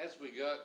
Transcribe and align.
as 0.00 0.16
we 0.16 0.32
got 0.32 0.64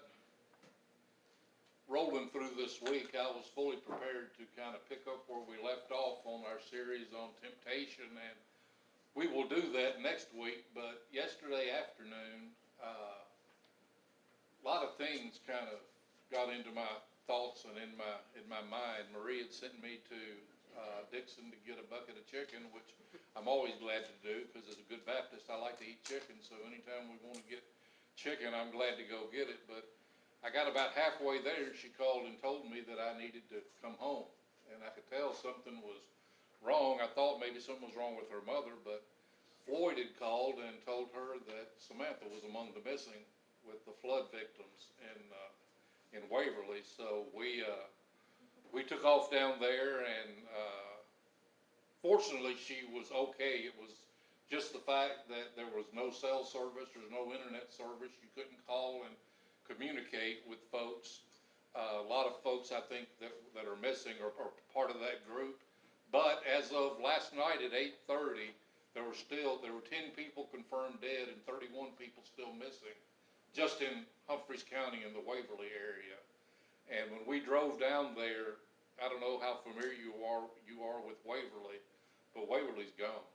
rolling 1.91 2.31
through 2.31 2.55
this 2.55 2.79
week, 2.87 3.11
I 3.19 3.27
was 3.35 3.43
fully 3.51 3.75
prepared 3.83 4.31
to 4.39 4.43
kind 4.55 4.71
of 4.71 4.81
pick 4.87 5.03
up 5.11 5.27
where 5.27 5.43
we 5.43 5.59
left 5.59 5.91
off 5.91 6.23
on 6.23 6.47
our 6.47 6.63
series 6.71 7.11
on 7.11 7.35
temptation, 7.43 8.07
and 8.15 8.37
we 9.11 9.27
will 9.27 9.45
do 9.45 9.75
that 9.75 9.99
next 9.99 10.31
week, 10.31 10.63
but 10.71 11.03
yesterday 11.11 11.75
afternoon, 11.75 12.55
uh, 12.79 13.19
a 13.19 14.63
lot 14.63 14.87
of 14.87 14.95
things 14.95 15.43
kind 15.43 15.67
of 15.67 15.83
got 16.31 16.47
into 16.47 16.71
my 16.71 16.89
thoughts 17.27 17.67
and 17.67 17.75
in 17.75 17.91
my, 17.99 18.15
in 18.39 18.45
my 18.47 18.63
mind. 18.71 19.03
Marie 19.11 19.43
had 19.43 19.51
sent 19.51 19.75
me 19.83 19.99
to, 20.07 20.21
uh, 20.79 21.03
Dickson 21.11 21.51
to 21.51 21.59
get 21.67 21.75
a 21.75 21.85
bucket 21.91 22.15
of 22.15 22.23
chicken, 22.31 22.63
which 22.71 22.87
I'm 23.35 23.51
always 23.51 23.75
glad 23.83 24.07
to 24.07 24.15
do, 24.23 24.47
because 24.47 24.63
as 24.71 24.79
a 24.79 24.87
good 24.87 25.03
Baptist, 25.03 25.51
I 25.51 25.59
like 25.59 25.75
to 25.83 25.85
eat 25.85 25.99
chicken, 26.07 26.39
so 26.39 26.55
anytime 26.63 27.11
we 27.11 27.19
wanna 27.27 27.43
get 27.51 27.61
chicken, 28.15 28.55
I'm 28.55 28.71
glad 28.71 28.95
to 28.97 29.05
go 29.05 29.27
get 29.31 29.51
it, 29.51 29.59
but 29.67 29.83
I 30.45 30.53
got 30.53 30.69
about 30.69 30.93
halfway 30.95 31.41
there, 31.41 31.73
she 31.73 31.89
called 31.89 32.29
and 32.29 32.37
told 32.37 32.69
me 32.69 32.85
that 32.85 33.01
I 33.01 33.17
needed 33.17 33.43
to 33.49 33.59
come 33.81 33.97
home. 33.97 34.29
And 34.69 34.81
I 34.81 34.89
could 34.93 35.05
tell 35.09 35.33
something 35.33 35.77
was 35.81 36.01
wrong. 36.61 37.01
I 37.01 37.09
thought 37.13 37.41
maybe 37.41 37.61
something 37.61 37.85
was 37.85 37.97
wrong 37.97 38.17
with 38.17 38.29
her 38.29 38.41
mother, 38.45 38.73
but 38.85 39.05
Floyd 39.65 39.97
had 39.97 40.13
called 40.21 40.61
and 40.61 40.77
told 40.85 41.09
her 41.17 41.41
that 41.49 41.73
Samantha 41.81 42.29
was 42.29 42.45
among 42.45 42.77
the 42.77 42.85
missing 42.85 43.25
with 43.65 43.81
the 43.89 43.97
flood 44.05 44.29
victims 44.29 44.93
in, 45.01 45.19
uh, 45.33 46.17
in 46.17 46.21
Waverly. 46.29 46.85
So 46.85 47.25
we, 47.33 47.65
uh, 47.65 47.89
we 48.69 48.85
took 48.85 49.03
off 49.03 49.33
down 49.33 49.57
there 49.57 50.05
and, 50.05 50.45
uh, 50.53 51.01
fortunately, 52.01 52.53
she 52.61 52.85
was 52.93 53.09
okay. 53.09 53.65
It 53.65 53.73
was 53.81 53.89
just 54.51 54.73
the 54.73 54.83
fact 54.85 55.27
that 55.29 55.55
there 55.55 55.69
was 55.73 55.85
no 55.93 56.11
cell 56.11 56.45
service, 56.45 56.89
there's 56.93 57.11
no 57.11 57.33
internet 57.33 57.73
service. 57.73 58.13
You 58.21 58.29
couldn't 58.35 58.61
call 58.67 59.03
and 59.05 59.15
communicate 59.65 60.45
with 60.49 60.61
folks. 60.71 61.25
Uh, 61.75 61.99
a 61.99 62.07
lot 62.07 62.29
of 62.29 62.39
folks, 62.39 62.71
I 62.71 62.79
think, 62.87 63.09
that, 63.19 63.33
that 63.57 63.65
are 63.67 63.75
missing 63.81 64.15
are, 64.21 64.31
are 64.39 64.53
part 64.71 64.93
of 64.93 65.01
that 65.01 65.27
group. 65.27 65.59
But 66.11 66.45
as 66.45 66.71
of 66.71 67.01
last 67.03 67.35
night 67.35 67.59
at 67.65 67.75
eight 67.75 67.99
thirty, 68.07 68.53
there 68.93 69.03
were 69.03 69.17
still, 69.17 69.59
there 69.59 69.75
were 69.75 69.83
ten 69.83 70.15
people 70.15 70.47
confirmed 70.53 71.03
dead 71.03 71.27
and 71.27 71.41
thirty-one 71.43 71.97
people 71.99 72.23
still 72.23 72.53
missing, 72.55 72.95
just 73.51 73.81
in 73.81 74.07
Humphreys 74.29 74.63
County 74.63 75.03
in 75.03 75.11
the 75.11 75.25
Waverly 75.25 75.73
area. 75.75 76.15
And 76.87 77.11
when 77.11 77.25
we 77.27 77.43
drove 77.43 77.81
down 77.81 78.15
there, 78.15 78.61
I 79.03 79.09
don't 79.11 79.19
know 79.19 79.41
how 79.43 79.59
familiar 79.65 79.91
you 79.91 80.15
are, 80.23 80.47
you 80.63 80.85
are 80.85 81.03
with 81.03 81.19
Waverly, 81.27 81.81
but 82.31 82.47
Waverly's 82.47 82.95
gone. 82.95 83.27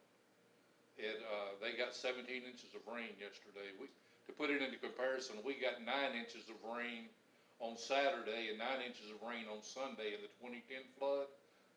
It, 1.00 1.24
uh, 1.24 1.56
they 1.64 1.80
got 1.80 1.96
seventeen 1.96 2.44
inches 2.44 2.76
of 2.76 2.84
rain 2.84 3.16
yesterday. 3.16 3.72
We, 3.80 3.88
to 4.28 4.32
put 4.36 4.52
it 4.52 4.60
into 4.60 4.76
comparison, 4.76 5.40
we 5.40 5.56
got 5.56 5.80
nine 5.80 6.12
inches 6.12 6.44
of 6.52 6.60
rain 6.60 7.08
on 7.56 7.80
Saturday 7.80 8.52
and 8.52 8.60
nine 8.60 8.84
inches 8.84 9.08
of 9.08 9.18
rain 9.24 9.48
on 9.48 9.64
Sunday 9.64 10.12
in 10.12 10.20
the 10.20 10.32
twenty-ten 10.44 10.84
flood. 11.00 11.24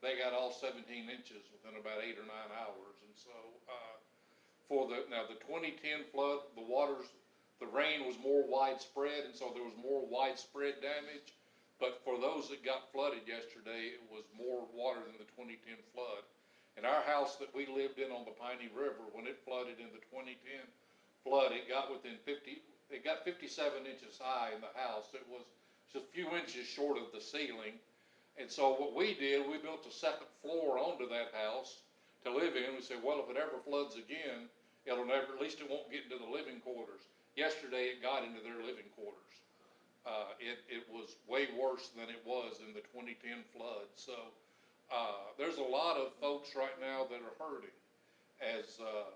They 0.04 0.20
got 0.20 0.36
all 0.36 0.52
seventeen 0.52 1.08
inches 1.08 1.40
within 1.56 1.80
about 1.80 2.04
eight 2.04 2.20
or 2.20 2.28
nine 2.28 2.52
hours, 2.52 3.00
and 3.00 3.16
so, 3.16 3.36
uh, 3.72 3.96
for 4.68 4.92
the, 4.92 5.08
now, 5.08 5.24
the 5.24 5.40
twenty-ten 5.48 6.12
flood, 6.12 6.44
the 6.60 6.68
waters, 6.68 7.08
the 7.64 7.72
rain 7.72 8.04
was 8.04 8.20
more 8.20 8.44
widespread, 8.44 9.24
and 9.24 9.32
so 9.32 9.56
there 9.56 9.64
was 9.64 9.76
more 9.80 10.04
widespread 10.04 10.84
damage. 10.84 11.32
But 11.80 12.04
for 12.04 12.20
those 12.20 12.52
that 12.52 12.64
got 12.64 12.92
flooded 12.92 13.24
yesterday, 13.24 13.96
it 13.96 14.04
was 14.12 14.28
more 14.36 14.68
water 14.76 15.00
than 15.08 15.16
the 15.16 15.32
twenty-ten 15.40 15.80
flood. 15.96 16.28
And 16.76 16.86
our 16.86 17.04
house 17.04 17.38
that 17.38 17.54
we 17.54 17.68
lived 17.70 18.00
in 18.00 18.12
on 18.12 18.26
the 18.26 18.36
Piney 18.36 18.70
River, 18.74 19.06
when 19.14 19.28
it 19.28 19.40
flooded 19.46 19.78
in 19.80 19.94
the 19.94 20.02
twenty-ten 20.10 20.66
flood, 21.24 21.54
it 21.54 21.70
got 21.70 21.92
within 21.94 22.18
fifty, 22.26 22.62
it 22.90 23.06
got 23.06 23.24
fifty-seven 23.24 23.86
inches 23.86 24.20
high 24.20 24.52
in 24.56 24.62
the 24.62 24.74
house. 24.74 25.14
It 25.14 25.26
was 25.30 25.46
just 25.92 26.06
a 26.06 26.14
few 26.14 26.28
inches 26.34 26.66
short 26.66 26.98
of 26.98 27.14
the 27.14 27.22
ceiling. 27.22 27.78
And 28.42 28.50
so 28.50 28.74
what 28.74 28.98
we 28.98 29.14
did, 29.14 29.46
we 29.46 29.62
built 29.62 29.86
a 29.86 29.94
second 29.94 30.26
floor 30.42 30.82
onto 30.82 31.06
that 31.10 31.30
house 31.38 31.86
to 32.26 32.34
live 32.34 32.58
in. 32.58 32.74
We 32.74 32.82
said, 32.82 32.98
well, 33.06 33.22
if 33.22 33.30
it 33.30 33.38
ever 33.38 33.62
floods 33.62 33.94
again, 33.94 34.50
it'll 34.90 35.06
never, 35.06 35.38
at 35.38 35.42
least 35.42 35.62
it 35.62 35.70
won't 35.70 35.94
get 35.94 36.10
into 36.10 36.18
the 36.18 36.32
living 36.32 36.58
quarters. 36.66 37.06
Yesterday, 37.38 37.94
it 37.94 38.02
got 38.02 38.26
into 38.26 38.42
their 38.42 38.58
living 38.58 38.90
quarters. 38.98 39.34
Uh, 40.02 40.34
it, 40.42 40.66
it 40.66 40.84
was 40.90 41.16
way 41.30 41.48
worse 41.54 41.94
than 41.94 42.10
it 42.10 42.26
was 42.26 42.58
in 42.66 42.74
the 42.74 42.82
twenty-ten 42.90 43.46
flood. 43.56 43.86
So, 43.96 44.18
uh, 44.92 45.32
there's 45.38 45.58
a 45.58 45.70
lot 45.70 45.98
of 45.98 46.12
folks 46.20 46.56
right 46.56 46.76
now 46.82 47.06
that 47.08 47.22
are 47.22 47.36
hurting 47.40 47.76
as, 48.42 48.80
uh, 48.82 49.14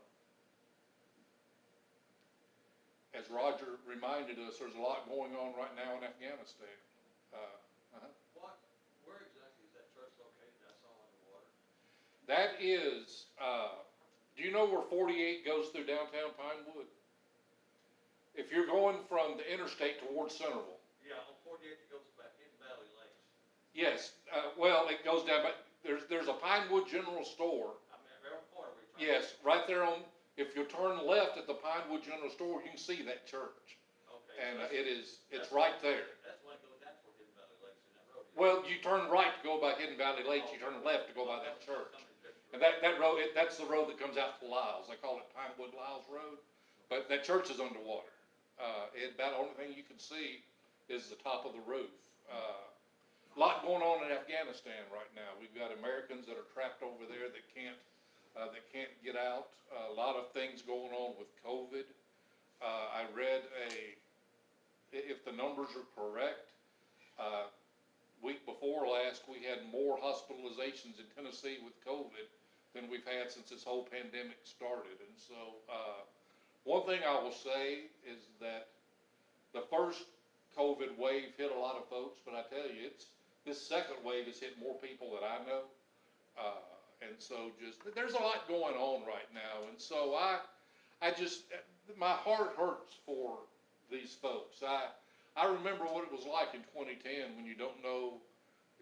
as 3.17 3.28
Roger 3.28 3.81
reminded 3.83 4.39
us, 4.39 4.61
there's 4.61 4.77
a 4.77 4.81
lot 4.81 5.09
going 5.09 5.33
on 5.35 5.57
right 5.57 5.73
now 5.75 5.97
in 5.97 6.06
Afghanistan. 6.06 6.77
Uh, 7.33 7.38
uh-huh. 7.97 8.07
What, 8.38 8.56
where 9.03 9.19
exactly 9.25 9.67
is 9.67 9.73
that 9.75 9.89
church 9.91 10.13
located 10.22 10.56
that's 10.63 10.79
all 10.85 11.01
underwater? 11.11 11.50
That 12.29 12.56
is, 12.61 13.27
uh, 13.41 13.83
do 14.38 14.45
you 14.45 14.53
know 14.53 14.69
where 14.69 14.85
forty-eight 14.85 15.44
goes 15.44 15.73
through 15.73 15.89
downtown 15.89 16.29
Pinewood? 16.38 16.85
If 18.38 18.53
you're 18.53 18.69
going 18.69 19.01
from 19.09 19.33
the 19.41 19.45
interstate 19.50 19.97
towards 20.06 20.38
Centerville, 20.38 20.77
Yeah, 21.01 21.17
on 21.25 21.33
forty-eight 21.41 21.81
that 21.81 21.89
goes 21.89 22.06
back 22.22 22.38
in 22.38 22.45
Valley 22.61 22.85
Lakes. 23.01 23.25
Yes, 23.77 24.17
uh, 24.33 24.49
well, 24.57 24.89
it 24.89 25.05
goes 25.05 25.23
down, 25.23 25.45
but 25.45 25.61
there's, 25.85 26.01
there's 26.09 26.27
a 26.27 26.33
Pinewood 26.33 26.89
General 26.89 27.23
Store. 27.23 27.77
I 27.93 28.01
mean, 28.01 28.17
every 28.25 28.41
corner 28.51 28.73
we. 28.75 29.05
Yes, 29.05 29.38
right 29.45 29.63
there 29.69 29.85
on, 29.85 30.01
if 30.35 30.57
you 30.57 30.65
turn 30.65 31.05
left 31.05 31.38
at 31.38 31.45
the 31.45 31.55
Pinewood 31.55 32.01
General 32.01 32.33
Store, 32.33 32.59
you 32.65 32.73
can 32.73 32.81
see 32.81 33.05
that 33.05 33.29
church. 33.29 33.77
Okay. 34.09 34.41
And 34.41 34.65
uh, 34.65 34.73
it 34.73 34.89
is, 34.89 35.21
it's 35.29 35.53
right 35.53 35.77
there. 35.85 36.09
That's 36.25 36.41
it 36.41 36.59
goes 36.65 36.81
down 36.81 36.97
toward 37.05 37.15
Hidden 37.21 37.38
Valley 37.38 37.57
Lakes 37.61 37.85
in 37.85 37.93
that 37.93 38.09
road. 38.11 38.25
Well, 38.33 38.65
you 38.65 38.81
turn 38.81 39.05
right 39.13 39.31
to 39.31 39.41
go 39.45 39.61
by 39.61 39.77
Hidden 39.77 39.95
Valley 39.95 40.25
Lakes, 40.25 40.49
you 40.49 40.57
turn 40.57 40.75
left 40.81 41.07
to 41.07 41.13
go 41.13 41.29
by 41.29 41.39
that 41.45 41.61
church. 41.61 41.94
And 42.53 42.63
that, 42.63 42.79
that 42.81 42.95
road, 42.99 43.19
it, 43.19 43.35
that's 43.35 43.59
the 43.59 43.67
road 43.67 43.91
that 43.91 43.99
comes 43.99 44.17
out 44.17 44.39
to 44.39 44.47
Lyles, 44.47 44.88
they 44.88 44.95
call 44.97 45.19
it 45.19 45.27
Pinewood 45.35 45.75
Lyles 45.75 46.07
Road, 46.07 46.39
but 46.89 47.09
that 47.11 47.27
church 47.27 47.51
is 47.51 47.59
underwater. 47.59 48.09
Uh, 48.55 48.89
it, 48.95 49.13
about 49.13 49.35
the 49.35 49.38
only 49.38 49.55
thing 49.59 49.75
you 49.75 49.83
can 49.83 49.99
see 49.99 50.41
is 50.89 51.11
the 51.11 51.19
top 51.19 51.45
of 51.45 51.51
the 51.53 51.61
roof. 51.67 51.91
Uh, 52.31 52.71
lot 53.39 53.61
going 53.61 53.85
on 53.85 54.05
in 54.05 54.11
Afghanistan 54.11 54.81
right 54.89 55.09
now, 55.13 55.37
we've 55.37 55.53
got 55.53 55.69
Americans 55.71 56.25
that 56.25 56.35
are 56.35 56.49
trapped 56.51 56.81
over 56.81 57.05
there 57.05 57.29
that 57.29 57.45
can't, 57.53 57.77
uh, 58.33 58.49
that 58.49 58.65
can't 58.73 58.91
get 59.05 59.15
out. 59.15 59.53
A 59.89 59.93
lot 59.93 60.17
of 60.17 60.31
things 60.33 60.65
going 60.65 60.91
on 60.91 61.13
with 61.21 61.29
COVID. 61.45 61.85
Uh, 62.61 62.97
I 62.97 63.05
read 63.13 63.45
a 63.69 63.95
if 64.93 65.25
the 65.25 65.31
numbers 65.31 65.69
are 65.75 65.87
correct, 65.95 66.47
uh, 67.19 67.51
week 68.21 68.45
before 68.45 68.87
last, 68.87 69.23
we 69.27 69.43
had 69.43 69.59
more 69.71 69.97
hospitalizations 69.97 70.97
in 70.99 71.07
Tennessee 71.15 71.57
with 71.63 71.73
COVID 71.85 72.27
than 72.73 72.89
we've 72.89 73.05
had 73.05 73.31
since 73.31 73.49
this 73.49 73.63
whole 73.63 73.87
pandemic 73.91 74.37
started. 74.43 74.97
And 75.01 75.15
so, 75.17 75.59
uh, 75.69 76.01
one 76.63 76.85
thing 76.85 76.99
I 77.07 77.19
will 77.21 77.35
say 77.35 77.89
is 78.05 78.27
that 78.39 78.67
the 79.53 79.63
first 79.71 80.03
COVID 80.57 80.97
wave 80.97 81.35
hit 81.37 81.51
a 81.51 81.59
lot 81.59 81.75
of 81.75 81.87
folks, 81.89 82.19
but 82.25 82.33
I 82.33 82.43
tell 82.49 82.67
you, 82.67 82.85
it's, 82.85 83.05
this 83.47 83.61
second 83.61 83.95
wave 84.03 84.27
has 84.27 84.37
hit 84.37 84.59
more 84.59 84.75
people 84.75 85.15
that 85.15 85.25
I 85.25 85.39
know. 85.47 85.63
Uh, 86.37 86.61
and 87.01 87.15
so 87.17 87.49
just, 87.63 87.79
there's 87.95 88.13
a 88.13 88.21
lot 88.21 88.47
going 88.47 88.75
on 88.75 89.01
right 89.07 89.29
now. 89.33 89.65
And 89.69 89.79
so 89.79 90.13
I, 90.13 90.39
I 91.01 91.11
just, 91.11 91.43
my 91.97 92.11
heart 92.11 92.53
hurts 92.59 92.93
for 93.05 93.39
these 93.89 94.13
folks. 94.21 94.61
I, 94.61 94.91
I 95.39 95.45
remember 95.47 95.85
what 95.85 96.03
it 96.03 96.11
was 96.11 96.25
like 96.25 96.53
in 96.53 96.61
twenty 96.73 96.99
ten 96.99 97.35
when 97.37 97.45
you 97.45 97.55
don't 97.55 97.81
know 97.81 98.19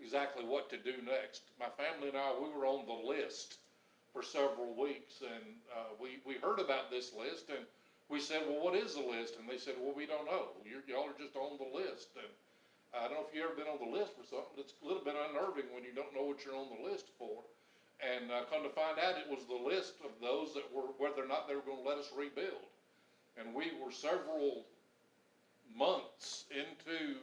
exactly 0.01 0.43
what 0.43 0.69
to 0.71 0.77
do 0.77 0.97
next. 1.05 1.51
My 1.59 1.69
family 1.77 2.09
and 2.09 2.17
I, 2.17 2.33
we 2.35 2.49
were 2.49 2.65
on 2.65 2.87
the 2.87 3.07
list 3.07 3.59
for 4.11 4.23
several 4.23 4.73
weeks 4.75 5.21
and, 5.21 5.43
uh, 5.71 5.93
we, 6.01 6.19
we 6.25 6.35
heard 6.41 6.59
about 6.59 6.89
this 6.89 7.11
list 7.13 7.49
and 7.49 7.65
we 8.07 8.19
said, 8.19 8.43
well, 8.47 8.63
what 8.63 8.75
is 8.75 8.95
the 8.95 9.01
list? 9.01 9.35
And 9.39 9.49
they 9.49 9.57
said, 9.57 9.75
well, 9.79 9.93
we 9.95 10.05
don't 10.05 10.25
know. 10.25 10.55
You're, 10.63 10.83
y'all 10.87 11.09
are 11.09 11.19
just 11.19 11.35
on 11.35 11.57
the 11.57 11.71
list. 11.75 12.15
And 12.15 12.31
I 12.95 13.07
don't 13.11 13.19
know 13.19 13.27
if 13.27 13.35
you've 13.35 13.43
ever 13.43 13.59
been 13.59 13.67
on 13.67 13.83
the 13.83 13.91
list 13.91 14.15
for 14.15 14.23
something. 14.23 14.55
It's 14.55 14.73
a 14.79 14.87
little 14.87 15.03
bit 15.03 15.15
unnerving 15.19 15.67
when 15.75 15.83
you 15.83 15.91
don't 15.91 16.15
know 16.15 16.23
what 16.23 16.43
you're 16.47 16.55
on 16.55 16.71
the 16.71 16.87
list 16.87 17.11
for. 17.19 17.43
And, 17.99 18.31
uh, 18.31 18.47
come 18.51 18.63
to 18.63 18.71
find 18.71 18.99
out, 18.99 19.19
it 19.19 19.27
was 19.27 19.43
the 19.47 19.55
list 19.55 19.99
of 20.03 20.11
those 20.19 20.53
that 20.55 20.67
were, 20.71 20.91
whether 20.99 21.23
or 21.23 21.27
not 21.27 21.47
they 21.47 21.55
were 21.55 21.63
gonna 21.67 21.83
let 21.83 21.97
us 21.97 22.11
rebuild. 22.15 22.67
And 23.37 23.53
we 23.53 23.71
were 23.83 23.91
several 23.91 24.63
months 25.75 26.45
into, 26.51 27.19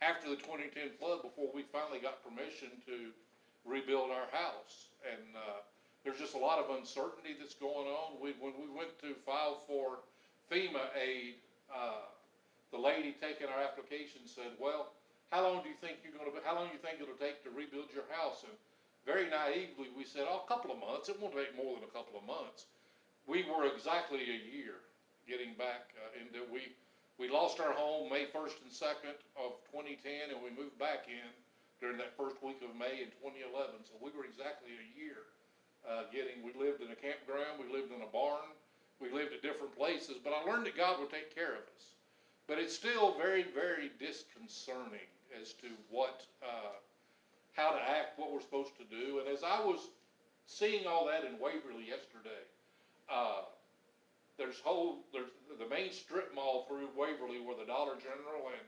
after 0.00 0.28
the 0.28 0.36
twenty 0.36 0.68
ten 0.68 0.90
flood, 1.00 1.22
before 1.22 1.48
we 1.52 1.64
finally 1.72 2.00
got 2.00 2.24
permission 2.24 2.68
to 2.86 3.12
rebuild 3.64 4.10
our 4.10 4.28
house. 4.32 4.92
And, 5.08 5.36
uh, 5.36 5.60
there's 6.04 6.18
just 6.18 6.34
a 6.34 6.38
lot 6.38 6.58
of 6.58 6.70
uncertainty 6.76 7.36
that's 7.38 7.54
going 7.54 7.88
on. 7.88 8.20
We, 8.20 8.32
when 8.40 8.52
we 8.60 8.68
went 8.68 8.98
to 9.00 9.14
file 9.26 9.64
for 9.66 10.00
FEMA 10.50 10.88
aid, 10.96 11.36
uh, 11.74 12.08
the 12.72 12.78
lady 12.78 13.16
taking 13.20 13.48
our 13.48 13.60
application 13.60 14.22
said, 14.24 14.52
well, 14.58 14.92
how 15.30 15.44
long 15.44 15.62
do 15.62 15.68
you 15.68 15.78
think 15.80 16.00
you're 16.02 16.16
gonna, 16.16 16.32
how 16.44 16.56
long 16.56 16.68
do 16.68 16.74
you 16.74 16.82
think 16.82 17.00
it'll 17.00 17.18
take 17.20 17.44
to 17.44 17.50
rebuild 17.50 17.92
your 17.92 18.08
house? 18.12 18.44
And 18.44 18.54
very 19.04 19.28
naively, 19.28 19.92
we 19.96 20.04
said, 20.04 20.24
oh, 20.28 20.44
a 20.44 20.48
couple 20.48 20.72
of 20.72 20.80
months. 20.80 21.08
It 21.08 21.20
won't 21.20 21.36
take 21.36 21.56
more 21.56 21.76
than 21.76 21.84
a 21.84 21.94
couple 21.94 22.16
of 22.16 22.24
months. 22.24 22.68
We 23.28 23.44
were 23.44 23.68
exactly 23.68 24.24
a 24.24 24.40
year 24.48 24.80
getting 25.28 25.52
back, 25.60 25.92
uh, 26.00 26.40
we, 26.48 26.72
We 27.18 27.28
lost 27.28 27.58
our 27.58 27.74
home 27.74 28.08
May 28.08 28.30
first 28.30 28.62
and 28.62 28.72
second 28.72 29.18
of 29.34 29.58
twenty 29.74 29.98
ten, 30.00 30.30
and 30.30 30.38
we 30.38 30.54
moved 30.54 30.78
back 30.78 31.10
in 31.10 31.28
during 31.82 31.98
that 31.98 32.16
first 32.16 32.38
week 32.46 32.62
of 32.62 32.72
May 32.78 33.02
in 33.02 33.10
twenty 33.18 33.42
eleven, 33.42 33.82
so 33.82 33.98
we 33.98 34.14
were 34.14 34.24
exactly 34.24 34.70
a 34.78 34.86
year, 34.94 35.26
uh, 35.82 36.06
getting, 36.14 36.40
we 36.46 36.54
lived 36.54 36.80
in 36.80 36.94
a 36.94 36.98
campground, 36.98 37.58
we 37.58 37.66
lived 37.68 37.90
in 37.90 38.06
a 38.06 38.10
barn, 38.14 38.48
we 39.02 39.10
lived 39.10 39.34
at 39.34 39.42
different 39.42 39.74
places, 39.74 40.16
but 40.22 40.30
I 40.30 40.46
learned 40.46 40.66
that 40.70 40.78
God 40.78 41.02
would 41.02 41.10
take 41.10 41.34
care 41.34 41.58
of 41.58 41.66
us. 41.74 41.84
But 42.46 42.62
it's 42.62 42.74
still 42.74 43.18
very, 43.18 43.44
very 43.50 43.90
disconcerting 43.98 45.10
as 45.40 45.52
to 45.54 45.68
what, 45.90 46.22
uh, 46.42 46.76
how 47.54 47.70
to 47.70 47.80
act, 47.80 48.18
what 48.18 48.32
we're 48.32 48.40
supposed 48.40 48.76
to 48.78 48.86
do, 48.88 49.20
and 49.20 49.28
as 49.28 49.42
I 49.42 49.60
was 49.60 49.80
seeing 50.46 50.86
all 50.86 51.06
that 51.06 51.24
in 51.24 51.38
Waverly 51.38 51.84
yesterday, 51.84 52.44
uh, 53.10 53.44
there's 54.38 54.60
whole, 54.60 55.02
there's 55.12 55.34
the 55.58 55.68
main 55.68 55.92
strip 55.92 56.32
mall 56.34 56.64
through 56.68 56.88
Waverly 56.94 57.42
where 57.42 57.58
the 57.58 57.66
Dollar 57.66 57.98
General 57.98 58.48
and 58.54 58.66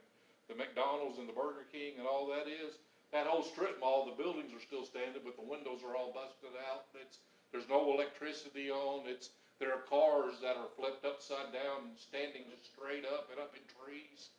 the 0.50 0.58
McDonald's 0.58 1.22
and 1.22 1.28
the 1.30 1.32
Burger 1.32 1.70
King 1.70 1.94
and 2.02 2.06
all 2.06 2.26
that 2.26 2.50
is, 2.50 2.74
that 3.14 3.26
whole 3.26 3.42
strip 3.42 3.78
mall, 3.78 4.06
the 4.06 4.18
buildings 4.18 4.50
are 4.54 4.62
still 4.62 4.84
standing, 4.84 5.22
but 5.22 5.38
the 5.38 5.46
windows 5.46 5.82
are 5.86 5.94
all 5.94 6.10
busted 6.10 6.54
out. 6.70 6.90
It's, 6.98 7.22
there's 7.50 7.70
no 7.70 7.94
electricity 7.94 8.70
on, 8.70 9.06
it's, 9.06 9.30
there 9.58 9.70
are 9.70 9.82
cars 9.86 10.38
that 10.42 10.58
are 10.58 10.70
flipped 10.74 11.04
upside 11.06 11.54
down 11.54 11.90
and 11.90 11.98
standing 11.98 12.46
straight 12.62 13.06
up 13.06 13.30
and 13.30 13.38
up 13.38 13.54
in 13.54 13.62
trees. 13.78 14.30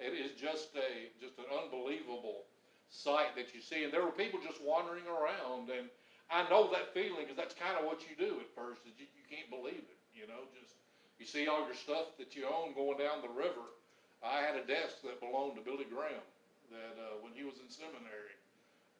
It 0.00 0.16
is 0.16 0.32
just 0.32 0.72
a, 0.80 1.12
just 1.20 1.36
an 1.36 1.44
unbelievable 1.52 2.48
sight 2.88 3.36
that 3.36 3.52
you 3.52 3.60
see, 3.60 3.84
and 3.84 3.92
there 3.92 4.02
were 4.02 4.16
people 4.16 4.40
just 4.40 4.58
wandering 4.64 5.04
around, 5.04 5.68
and 5.68 5.92
I 6.32 6.48
know 6.48 6.72
that 6.72 6.96
feeling, 6.96 7.28
cause 7.28 7.36
that's 7.36 7.54
kinda 7.54 7.84
what 7.84 8.02
you 8.08 8.16
do 8.16 8.40
at 8.40 8.48
first, 8.56 8.82
is 8.88 8.96
you, 8.96 9.06
you 9.12 9.28
can't 9.28 9.52
believe 9.52 9.84
it, 9.84 10.00
you 10.16 10.24
know, 10.26 10.48
just, 10.56 10.72
you 11.20 11.28
see 11.28 11.46
all 11.46 11.68
your 11.68 11.76
stuff 11.76 12.16
that 12.16 12.32
you 12.32 12.48
own 12.48 12.72
going 12.72 12.96
down 12.96 13.20
the 13.20 13.30
river. 13.30 13.76
I 14.24 14.40
had 14.40 14.56
a 14.56 14.64
desk 14.64 15.04
that 15.04 15.20
belonged 15.20 15.60
to 15.60 15.62
Billy 15.62 15.86
Graham, 15.86 16.24
that, 16.72 16.96
uh, 16.96 17.20
when 17.20 17.36
he 17.36 17.44
was 17.44 17.60
in 17.60 17.68
seminary, 17.68 18.34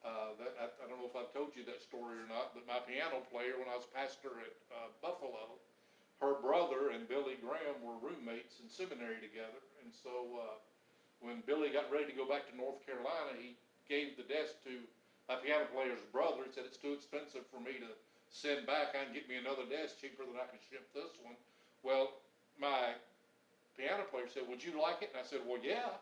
uh, 0.05 0.37
that, 0.37 0.53
I, 0.61 0.65
I 0.69 0.83
don't 0.85 1.01
know 1.01 1.09
if 1.09 1.17
I've 1.17 1.33
told 1.33 1.57
you 1.57 1.65
that 1.65 1.81
story 1.81 2.21
or 2.21 2.29
not, 2.29 2.53
but 2.53 2.69
my 2.69 2.79
piano 2.85 3.25
player, 3.33 3.57
when 3.57 3.67
I 3.67 3.75
was 3.75 3.89
pastor 3.89 4.37
at, 4.45 4.53
uh, 4.71 4.93
Buffalo, 5.01 5.57
her 6.21 6.37
brother 6.39 6.93
and 6.93 7.09
Billy 7.09 7.41
Graham 7.41 7.81
were 7.81 7.97
roommates 7.99 8.61
in 8.61 8.69
seminary 8.69 9.17
together, 9.17 9.59
and 9.81 9.91
so, 9.91 10.39
uh, 10.39 10.57
when 11.21 11.45
Billy 11.45 11.69
got 11.69 11.87
ready 11.93 12.09
to 12.09 12.17
go 12.17 12.25
back 12.25 12.49
to 12.49 12.53
North 12.57 12.81
Carolina, 12.83 13.37
he 13.37 13.55
gave 13.87 14.17
the 14.17 14.25
desk 14.25 14.57
to 14.65 14.81
my 15.29 15.39
piano 15.39 15.63
player's 15.71 16.01
brother, 16.11 16.43
he 16.43 16.51
said, 16.51 16.67
it's 16.67 16.81
too 16.81 16.91
expensive 16.91 17.47
for 17.47 17.63
me 17.63 17.79
to 17.79 17.87
send 18.27 18.67
back, 18.67 18.91
I 18.91 19.07
can 19.07 19.13
get 19.15 19.31
me 19.31 19.39
another 19.39 19.63
desk 19.63 20.01
cheaper 20.01 20.27
than 20.27 20.35
I 20.35 20.47
can 20.49 20.59
ship 20.59 20.83
this 20.91 21.15
one. 21.23 21.39
Well, 21.87 22.19
my 22.59 22.99
piano 23.79 24.03
player 24.11 24.27
said, 24.27 24.43
would 24.51 24.59
you 24.59 24.75
like 24.75 24.99
it? 25.05 25.15
And 25.15 25.23
I 25.23 25.25
said, 25.27 25.45
well, 25.47 25.61
yeah. 25.63 25.95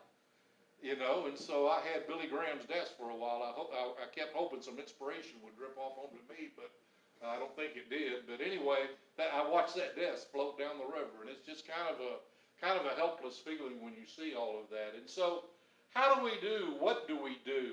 You 0.80 0.96
know, 0.96 1.28
and 1.28 1.36
so 1.36 1.68
I 1.68 1.84
had 1.84 2.08
Billy 2.08 2.24
Graham's 2.24 2.64
desk 2.64 2.96
for 2.96 3.12
a 3.12 3.18
while. 3.18 3.44
I 3.44 3.52
hope, 3.52 3.68
I, 3.70 4.02
I 4.02 4.06
kept 4.08 4.32
hoping 4.32 4.64
some 4.64 4.80
inspiration 4.80 5.36
would 5.44 5.52
drip 5.54 5.76
off 5.76 6.00
onto 6.00 6.18
me, 6.32 6.48
but 6.56 6.72
I 7.20 7.36
don't 7.36 7.52
think 7.52 7.76
it 7.76 7.92
did. 7.92 8.24
But 8.24 8.40
anyway, 8.40 8.88
that, 9.20 9.28
I 9.30 9.44
watched 9.44 9.76
that 9.76 9.92
desk 9.92 10.32
float 10.32 10.56
down 10.56 10.80
the 10.80 10.88
river 10.88 11.20
and 11.20 11.28
it's 11.28 11.44
just 11.44 11.68
kind 11.68 11.92
of 11.92 12.00
a, 12.00 12.12
kind 12.60 12.78
of 12.78 12.86
a 12.86 12.96
helpless 12.96 13.38
feeling 13.38 13.80
when 13.80 13.94
you 13.94 14.06
see 14.06 14.34
all 14.34 14.58
of 14.58 14.68
that. 14.70 14.98
And 14.98 15.08
so, 15.08 15.44
how 15.94 16.14
do 16.14 16.24
we 16.24 16.32
do? 16.40 16.74
What 16.78 17.08
do 17.08 17.20
we 17.20 17.38
do? 17.44 17.72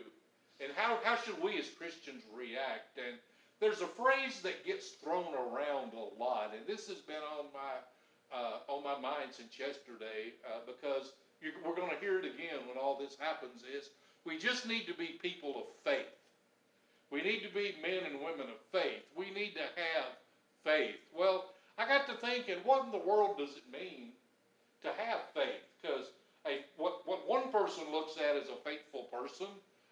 And 0.60 0.72
how, 0.76 1.00
how 1.04 1.16
should 1.16 1.42
we 1.42 1.60
as 1.60 1.70
Christians 1.70 2.24
react? 2.34 2.98
And 2.98 3.18
there's 3.60 3.82
a 3.82 3.88
phrase 3.88 4.42
that 4.42 4.66
gets 4.66 4.92
thrown 4.92 5.34
around 5.34 5.94
a 5.94 6.22
lot, 6.22 6.54
and 6.56 6.66
this 6.66 6.88
has 6.88 6.98
been 6.98 7.22
on 7.38 7.46
my, 7.54 8.36
uh, 8.36 8.60
on 8.68 8.84
my 8.84 9.00
mind 9.00 9.30
since 9.32 9.60
yesterday, 9.60 10.34
uh, 10.46 10.60
because 10.66 11.14
you, 11.42 11.52
we're 11.66 11.76
gonna 11.76 12.00
hear 12.00 12.20
it 12.20 12.26
again 12.26 12.66
when 12.68 12.78
all 12.78 12.98
this 12.98 13.18
happens, 13.20 13.62
is 13.64 13.90
we 14.26 14.38
just 14.38 14.68
need 14.68 14.86
to 14.88 14.94
be 14.94 15.20
people 15.22 15.56
of 15.58 15.66
faith. 15.84 16.06
We 17.12 17.22
need 17.22 17.42
to 17.42 17.54
be 17.54 17.76
men 17.82 18.04
and 18.06 18.20
women 18.20 18.48
of 18.50 18.60
faith. 18.72 19.04
We 19.16 19.32
need 19.32 19.54
to 19.56 19.62
have 19.62 20.18
faith. 20.64 20.98
Well, 21.16 21.46
I 21.78 21.88
got 21.88 22.08
to 22.08 22.16
thinking, 22.16 22.58
what 22.64 22.86
in 22.86 22.92
the 22.92 22.98
world 22.98 23.38
does 23.38 23.52
it 23.52 23.64
mean 23.72 24.12
to 24.84 24.90
have 24.90 25.22
faith? 25.34 25.64
Because 25.82 26.08
what, 26.78 27.02
what 27.06 27.28
one 27.28 27.52
person 27.52 27.84
looks 27.92 28.16
at 28.18 28.36
as 28.36 28.50
a 28.50 28.64
faithful 28.64 29.04
person, 29.12 29.48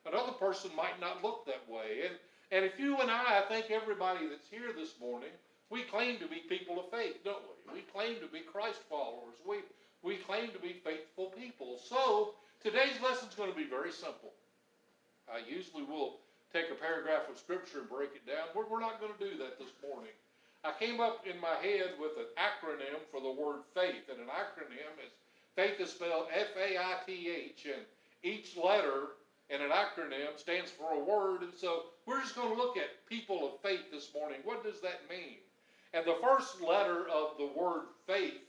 another 0.05 0.31
person 0.33 0.71
might 0.75 0.99
not 1.01 1.23
look 1.23 1.45
that 1.45 1.67
way. 1.67 2.07
And, 2.07 2.15
and 2.51 2.65
if 2.65 2.79
you 2.79 2.97
and 3.01 3.09
I, 3.09 3.39
I 3.39 3.49
think 3.49 3.71
everybody 3.71 4.27
that's 4.27 4.47
here 4.49 4.71
this 4.75 4.93
morning, 4.99 5.33
we 5.69 5.81
claim 5.83 6.19
to 6.19 6.27
be 6.27 6.45
people 6.47 6.79
of 6.79 6.91
faith, 6.91 7.23
don't 7.25 7.43
we? 7.67 7.81
We 7.81 7.81
claim 7.81 8.21
to 8.21 8.27
be 8.27 8.41
Christ 8.41 8.79
followers. 8.89 9.41
We, 9.47 9.57
we 10.03 10.17
claim 10.17 10.51
to 10.51 10.59
be 10.59 10.77
faithful 10.85 11.33
people. 11.33 11.79
So, 11.83 12.35
today's 12.63 13.01
lesson 13.01 13.29
is 13.29 13.35
going 13.35 13.51
to 13.51 13.57
be 13.57 13.65
very 13.65 13.91
simple. 13.91 14.31
I 15.25 15.41
usually 15.49 15.83
will 15.83 16.21
take 16.53 16.69
a 16.69 16.75
paragraph 16.75 17.25
of 17.29 17.39
scripture 17.39 17.79
and 17.81 17.89
break 17.89 18.13
it 18.13 18.29
down. 18.29 18.53
We're, 18.53 18.69
we're 18.69 18.79
not 18.79 19.01
going 19.01 19.11
to 19.17 19.19
do 19.19 19.37
that 19.41 19.57
this 19.57 19.73
morning. 19.81 20.13
I 20.65 20.71
came 20.83 20.99
up 20.99 21.27
in 21.27 21.39
my 21.39 21.55
head 21.61 21.93
with 21.99 22.17
an 22.17 22.25
acronym 22.37 22.97
for 23.11 23.21
the 23.21 23.29
word 23.31 23.61
faith, 23.75 24.09
and 24.09 24.19
an 24.19 24.27
acronym 24.27 24.97
is 25.05 25.11
faith 25.55 25.79
is 25.79 25.91
spelled 25.91 26.27
F-A-I-T-H, 26.33 27.65
and 27.65 27.85
each 28.23 28.57
letter 28.57 29.09
in 29.49 29.61
an 29.61 29.69
acronym 29.69 30.37
stands 30.37 30.71
for 30.71 30.93
a 30.93 31.03
word, 31.03 31.43
and 31.43 31.53
so 31.55 31.83
we're 32.07 32.19
just 32.19 32.35
going 32.35 32.49
to 32.49 32.61
look 32.61 32.77
at 32.77 33.05
people 33.07 33.45
of 33.45 33.61
faith 33.61 33.91
this 33.91 34.09
morning. 34.13 34.39
What 34.43 34.63
does 34.63 34.81
that 34.81 35.01
mean? 35.07 35.37
And 35.93 36.03
the 36.03 36.17
first 36.21 36.59
letter 36.61 37.07
of 37.09 37.37
the 37.37 37.51
word 37.55 37.83
faith, 38.07 38.41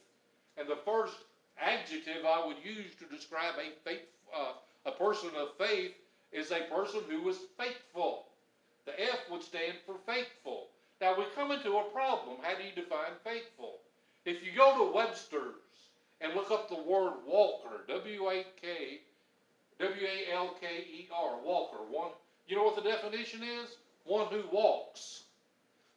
and 0.57 0.67
the 0.67 0.79
first 0.87 1.17
adjective 1.61 2.25
I 2.27 2.47
would 2.47 2.57
use 2.65 2.95
to 2.99 3.15
describe 3.15 3.55
a 3.59 3.89
faith, 3.89 4.09
uh, 4.35 4.53
a 4.87 4.93
person 4.93 5.31
of 5.37 5.49
faith 5.59 5.93
is 6.33 6.51
a 6.51 6.67
person 6.75 7.03
who 7.11 7.29
is 7.29 7.39
faithful. 7.59 8.27
The 8.87 8.99
F 9.01 9.19
would 9.31 9.43
stand 9.43 9.75
for 9.85 9.97
faithful. 10.07 10.69
Now 11.01 11.17
we 11.17 11.25
come 11.35 11.51
into 11.51 11.77
a 11.77 11.85
problem. 11.85 12.39
How 12.43 12.57
do 12.57 12.65
you 12.65 12.73
define 12.75 13.13
faithful? 13.23 13.79
If 14.25 14.43
you 14.43 14.53
go 14.57 14.79
to 14.79 14.95
Webster's 14.95 15.55
and 16.21 16.35
look 16.35 16.51
up 16.51 16.69
the 16.69 16.83
word 16.83 17.15
walker, 17.27 17.85
W-A-K, 17.87 19.01
W-A-L-K-E-R, 19.79 21.37
walker, 21.45 21.77
one, 21.91 22.11
you 22.49 22.57
know 22.57 22.65
what 22.65 22.77
the 22.77 22.89
definition 22.89 23.43
is? 23.43 23.77
One 24.05 24.27
who 24.29 24.43
walks. 24.51 25.25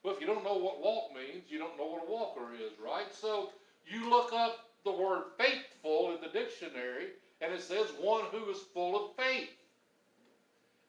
Well, 0.04 0.14
if 0.14 0.22
you 0.22 0.28
don't 0.28 0.44
know 0.44 0.58
what 0.58 0.82
walk 0.82 1.12
means, 1.14 1.46
you 1.50 1.60
don't 1.60 1.78
know 1.78 1.86
what 1.86 2.08
a 2.08 2.12
walker 2.12 2.54
is, 2.54 2.72
right? 2.84 3.14
So 3.14 3.50
you 3.88 4.10
look 4.10 4.34
up 4.34 4.66
the 4.84 4.92
word 4.92 5.24
faithful 5.38 6.16
in 6.16 6.22
the 6.22 6.30
dictionary, 6.30 7.08
and 7.42 7.54
it 7.54 7.62
says 7.62 7.88
one 8.00 8.26
who 8.32 8.50
is 8.50 8.58
full 8.74 8.96
of 8.96 9.16
faith. 9.16 9.50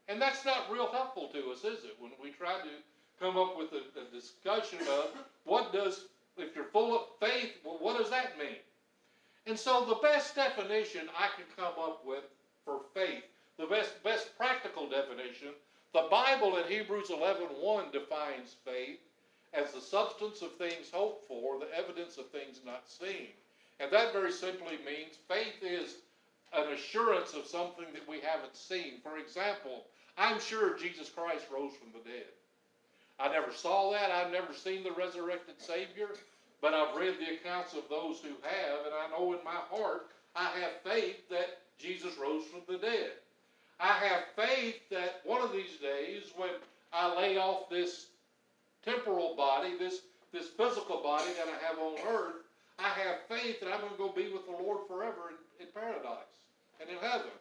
And 0.08 0.20
that's 0.20 0.44
not 0.44 0.70
real 0.70 0.90
helpful 0.90 1.28
to 1.28 1.50
us, 1.52 1.58
is 1.58 1.84
it? 1.84 1.96
When 2.00 2.10
we 2.22 2.30
try 2.30 2.58
to 2.58 2.68
come 3.20 3.36
up 3.36 3.56
with 3.56 3.70
a, 3.72 4.00
a 4.00 4.04
discussion 4.12 4.78
of 4.80 5.10
what 5.44 5.72
does, 5.72 6.06
if 6.38 6.56
you're 6.56 6.64
full 6.64 6.96
of 6.96 7.02
faith, 7.20 7.52
well, 7.64 7.78
what 7.80 7.98
does 7.98 8.10
that 8.10 8.38
mean? 8.38 8.56
And 9.46 9.58
so 9.58 9.84
the 9.84 9.96
best 9.96 10.34
definition 10.34 11.08
I 11.16 11.28
can 11.36 11.46
come 11.56 11.74
up 11.82 12.04
with 12.04 12.24
for 12.64 12.80
faith, 12.94 13.24
the 13.58 13.66
best, 13.66 14.02
best 14.02 14.36
practical 14.36 14.88
definition, 14.88 15.48
the 15.92 16.06
Bible 16.10 16.56
in 16.56 16.64
Hebrews 16.70 17.08
11.1 17.08 17.92
defines 17.92 18.56
faith 18.64 19.00
as 19.52 19.72
the 19.72 19.80
substance 19.80 20.40
of 20.42 20.54
things 20.54 20.90
hoped 20.92 21.26
for, 21.26 21.58
the 21.58 21.76
evidence 21.76 22.16
of 22.16 22.30
things 22.30 22.60
not 22.64 22.88
seen. 22.88 23.28
And 23.80 23.90
that 23.90 24.12
very 24.12 24.30
simply 24.30 24.78
means 24.86 25.18
faith 25.28 25.62
is 25.62 25.96
an 26.52 26.72
assurance 26.72 27.34
of 27.34 27.46
something 27.46 27.86
that 27.92 28.08
we 28.08 28.20
haven't 28.20 28.56
seen. 28.56 29.00
For 29.02 29.18
example, 29.18 29.84
I'm 30.16 30.38
sure 30.40 30.78
Jesus 30.78 31.08
Christ 31.08 31.46
rose 31.52 31.72
from 31.74 31.88
the 31.92 32.08
dead. 32.08 32.26
I 33.20 33.28
never 33.28 33.52
saw 33.52 33.92
that. 33.92 34.10
I've 34.10 34.32
never 34.32 34.52
seen 34.54 34.82
the 34.82 34.92
resurrected 34.92 35.60
Savior, 35.60 36.08
but 36.62 36.72
I've 36.74 36.96
read 36.96 37.14
the 37.18 37.34
accounts 37.34 37.74
of 37.74 37.82
those 37.90 38.20
who 38.20 38.30
have, 38.42 38.86
and 38.86 38.94
I 38.94 39.10
know 39.10 39.32
in 39.32 39.44
my 39.44 39.60
heart 39.70 40.06
I 40.34 40.44
have 40.60 40.80
faith 40.84 41.28
that 41.28 41.58
Jesus 41.78 42.16
rose 42.20 42.44
from 42.46 42.60
the 42.68 42.78
dead. 42.78 43.12
I 43.78 43.92
have 43.92 44.22
faith 44.36 44.76
that 44.90 45.20
one 45.24 45.42
of 45.42 45.52
these 45.52 45.76
days, 45.80 46.24
when 46.36 46.50
I 46.92 47.14
lay 47.16 47.36
off 47.38 47.68
this 47.70 48.06
temporal 48.84 49.34
body, 49.36 49.76
this, 49.78 50.00
this 50.32 50.48
physical 50.48 51.02
body 51.02 51.30
that 51.36 51.48
I 51.48 51.66
have 51.66 51.78
on 51.78 51.96
earth, 52.14 52.34
I 52.78 52.88
have 52.88 53.20
faith 53.28 53.60
that 53.60 53.72
I'm 53.72 53.80
going 53.80 53.92
to 53.92 53.98
go 53.98 54.08
be 54.08 54.32
with 54.32 54.46
the 54.46 54.52
Lord 54.52 54.80
forever 54.88 55.32
in, 55.58 55.66
in 55.66 55.72
paradise 55.72 56.40
and 56.80 56.88
in 56.88 56.96
heaven. 56.96 57.32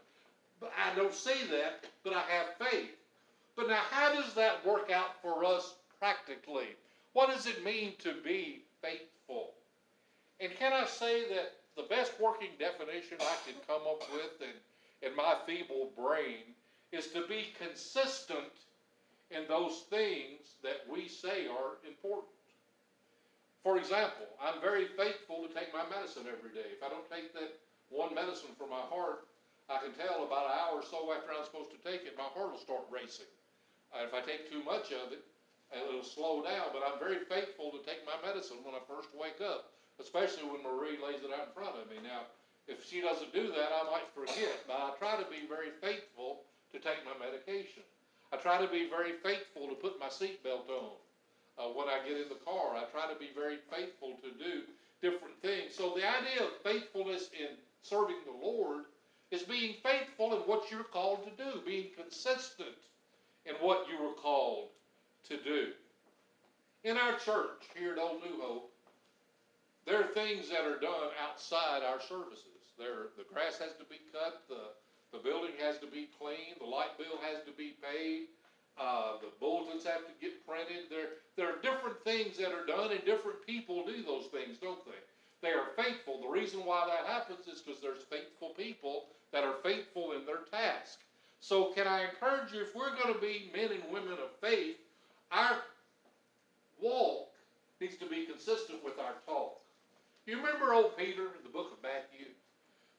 But 0.60 0.72
I 0.76 0.94
don't 0.96 1.14
see 1.14 1.46
that, 1.52 1.86
but 2.04 2.14
I 2.14 2.22
have 2.22 2.70
faith. 2.70 2.99
But 3.60 3.68
now, 3.68 3.84
how 3.92 4.14
does 4.14 4.34
that 4.36 4.66
work 4.66 4.90
out 4.90 5.22
for 5.22 5.44
us 5.44 5.76
practically? 6.00 6.78
What 7.12 7.28
does 7.28 7.46
it 7.46 7.62
mean 7.62 7.92
to 8.00 8.14
be 8.24 8.64
faithful? 8.82 9.52
And 10.40 10.50
can 10.58 10.72
I 10.72 10.86
say 10.86 11.28
that 11.28 11.56
the 11.76 11.84
best 11.84 12.14
working 12.22 12.52
definition 12.58 13.18
I 13.20 13.36
can 13.44 13.60
come 13.68 13.82
up 13.86 14.00
with 14.14 14.40
in, 14.40 14.56
in 15.06 15.14
my 15.14 15.36
feeble 15.46 15.92
brain 15.98 16.56
is 16.94 17.08
to 17.08 17.28
be 17.28 17.48
consistent 17.60 18.64
in 19.30 19.44
those 19.50 19.84
things 19.90 20.56
that 20.64 20.88
we 20.90 21.10
say 21.10 21.48
are 21.48 21.84
important. 21.86 22.32
For 23.62 23.78
example, 23.78 24.28
I'm 24.42 24.62
very 24.62 24.88
faithful 24.96 25.46
to 25.46 25.54
take 25.54 25.74
my 25.74 25.84
medicine 25.94 26.32
every 26.32 26.56
day. 26.56 26.72
If 26.72 26.82
I 26.82 26.88
don't 26.88 27.12
take 27.12 27.34
that 27.34 27.60
one 27.90 28.16
medicine 28.16 28.56
for 28.58 28.70
my 28.70 28.88
heart, 28.88 29.28
I 29.70 29.84
can 29.84 29.92
tell 30.00 30.24
about 30.24 30.46
an 30.46 30.56
hour 30.64 30.80
or 30.80 30.84
so 30.90 31.12
after 31.12 31.36
I'm 31.38 31.44
supposed 31.44 31.72
to 31.72 31.84
take 31.84 32.08
it, 32.08 32.16
my 32.18 32.24
heart 32.24 32.52
will 32.52 32.64
start 32.64 32.88
racing. 32.90 33.28
If 33.96 34.14
I 34.14 34.22
take 34.22 34.50
too 34.50 34.64
much 34.64 34.94
of 34.94 35.12
it, 35.12 35.26
it'll 35.74 36.06
slow 36.06 36.42
down, 36.42 36.74
but 36.74 36.82
I'm 36.86 36.98
very 37.02 37.26
faithful 37.26 37.72
to 37.72 37.82
take 37.86 38.06
my 38.06 38.18
medicine 38.26 38.58
when 38.64 38.74
I 38.74 38.82
first 38.86 39.10
wake 39.14 39.42
up, 39.42 39.74
especially 40.02 40.46
when 40.46 40.62
Marie 40.62 40.98
lays 41.02 41.22
it 41.22 41.34
out 41.34 41.50
in 41.50 41.54
front 41.54 41.78
of 41.78 41.90
me. 41.90 41.98
Now, 42.02 42.30
if 42.70 42.86
she 42.86 43.02
doesn't 43.02 43.34
do 43.34 43.50
that, 43.50 43.70
I 43.74 43.84
might 43.90 44.10
forget, 44.14 44.66
but 44.70 44.78
I 44.78 44.94
try 44.98 45.18
to 45.18 45.26
be 45.30 45.50
very 45.50 45.74
faithful 45.82 46.46
to 46.72 46.78
take 46.78 47.02
my 47.06 47.18
medication. 47.18 47.82
I 48.32 48.38
try 48.38 48.62
to 48.62 48.70
be 48.70 48.90
very 48.90 49.18
faithful 49.26 49.68
to 49.68 49.76
put 49.76 50.00
my 50.00 50.10
seatbelt 50.10 50.70
on 50.70 50.94
uh, 51.58 51.74
when 51.74 51.90
I 51.90 51.98
get 52.06 52.22
in 52.22 52.30
the 52.30 52.42
car. 52.46 52.78
I 52.78 52.86
try 52.94 53.12
to 53.12 53.18
be 53.18 53.34
very 53.34 53.58
faithful 53.74 54.22
to 54.22 54.30
do 54.38 54.70
different 55.02 55.42
things. 55.42 55.74
So 55.74 55.98
the 55.98 56.06
idea 56.06 56.46
of 56.46 56.62
faithfulness 56.62 57.30
in 57.34 57.58
serving 57.82 58.22
the 58.26 58.38
Lord 58.38 58.86
is 59.32 59.44
being 59.44 59.76
faithful 59.82 60.34
in 60.34 60.46
what 60.46 60.70
you're 60.70 60.84
called 60.84 61.26
to 61.26 61.34
do, 61.44 61.62
being 61.66 61.88
consistent 61.98 62.78
in 63.46 63.56
what 63.56 63.88
you 63.90 64.04
were 64.04 64.14
called 64.14 64.70
to 65.30 65.38
do. 65.38 65.68
In 66.84 66.98
our 66.98 67.18
church 67.20 67.68
here 67.76 67.94
at 67.94 68.00
Old 68.00 68.22
New 68.24 68.42
Hope, 68.42 68.72
there 69.86 70.00
are 70.00 70.14
things 70.14 70.50
that 70.50 70.66
are 70.66 70.80
done 70.80 71.12
outside 71.22 71.84
our 71.84 72.00
services. 72.00 72.72
There, 72.78 73.12
the 73.18 73.26
grass 73.32 73.58
has 73.60 73.76
to 73.80 73.86
be 73.90 74.00
cut, 74.14 74.44
the, 74.48 74.72
the 75.12 75.24
building 75.24 75.52
has 75.60 75.80
to 75.80 75.88
be 75.88 76.08
cleaned, 76.20 76.60
the 76.60 76.66
light 76.66 76.98
bill 76.98 77.20
has 77.22 77.44
to 77.44 77.52
be 77.52 77.76
paid, 77.84 78.28
uh, 78.80 79.20
the 79.20 79.34
bulletins 79.40 79.84
have 79.84 80.08
to 80.08 80.16
get 80.22 80.46
printed. 80.48 80.88
There, 80.90 81.20
there 81.36 81.52
are 81.52 81.62
different 81.62 82.00
things 82.06 82.38
that 82.38 82.54
are 82.54 82.66
done, 82.66 82.92
and 82.92 83.04
different 83.04 83.46
people 83.46 83.86
do 83.86 84.04
those 84.04 84.32
things, 84.32 84.58
don't 84.62 84.84
they? 84.86 85.02
They 85.42 85.52
are 85.52 85.76
faithful. 85.76 86.22
The 86.22 86.32
reason 86.32 86.64
why 86.64 86.88
that 86.88 87.12
happens 87.12 87.48
is 87.48 87.62
because 87.62 87.82
there's 87.82 88.04
faithful 88.10 88.50
people 88.56 89.08
that 89.32 89.44
are 89.44 89.56
faithful 89.64 90.14
in 90.14 90.26
their 90.26 90.48
task. 90.52 91.00
So, 91.42 91.72
can 91.74 91.88
I 91.88 92.04
encourage 92.04 92.52
you, 92.54 92.62
if 92.62 92.76
we're 92.76 92.96
going 92.96 93.14
to 93.14 93.20
be 93.20 93.50
men 93.56 93.70
and 93.72 93.94
women 93.94 94.14
of 94.14 94.32
faith, 94.42 94.76
our 95.32 95.58
walk 96.82 97.30
needs 97.80 97.96
to 97.98 98.06
be 98.06 98.26
consistent 98.26 98.84
with 98.84 99.00
our 99.00 99.14
talk. 99.26 99.60
You 100.26 100.38
remember 100.38 100.74
old 100.74 100.98
Peter 100.98 101.24
in 101.24 101.44
the 101.44 101.50
book 101.50 101.72
of 101.72 101.84
Matthew? 101.84 102.28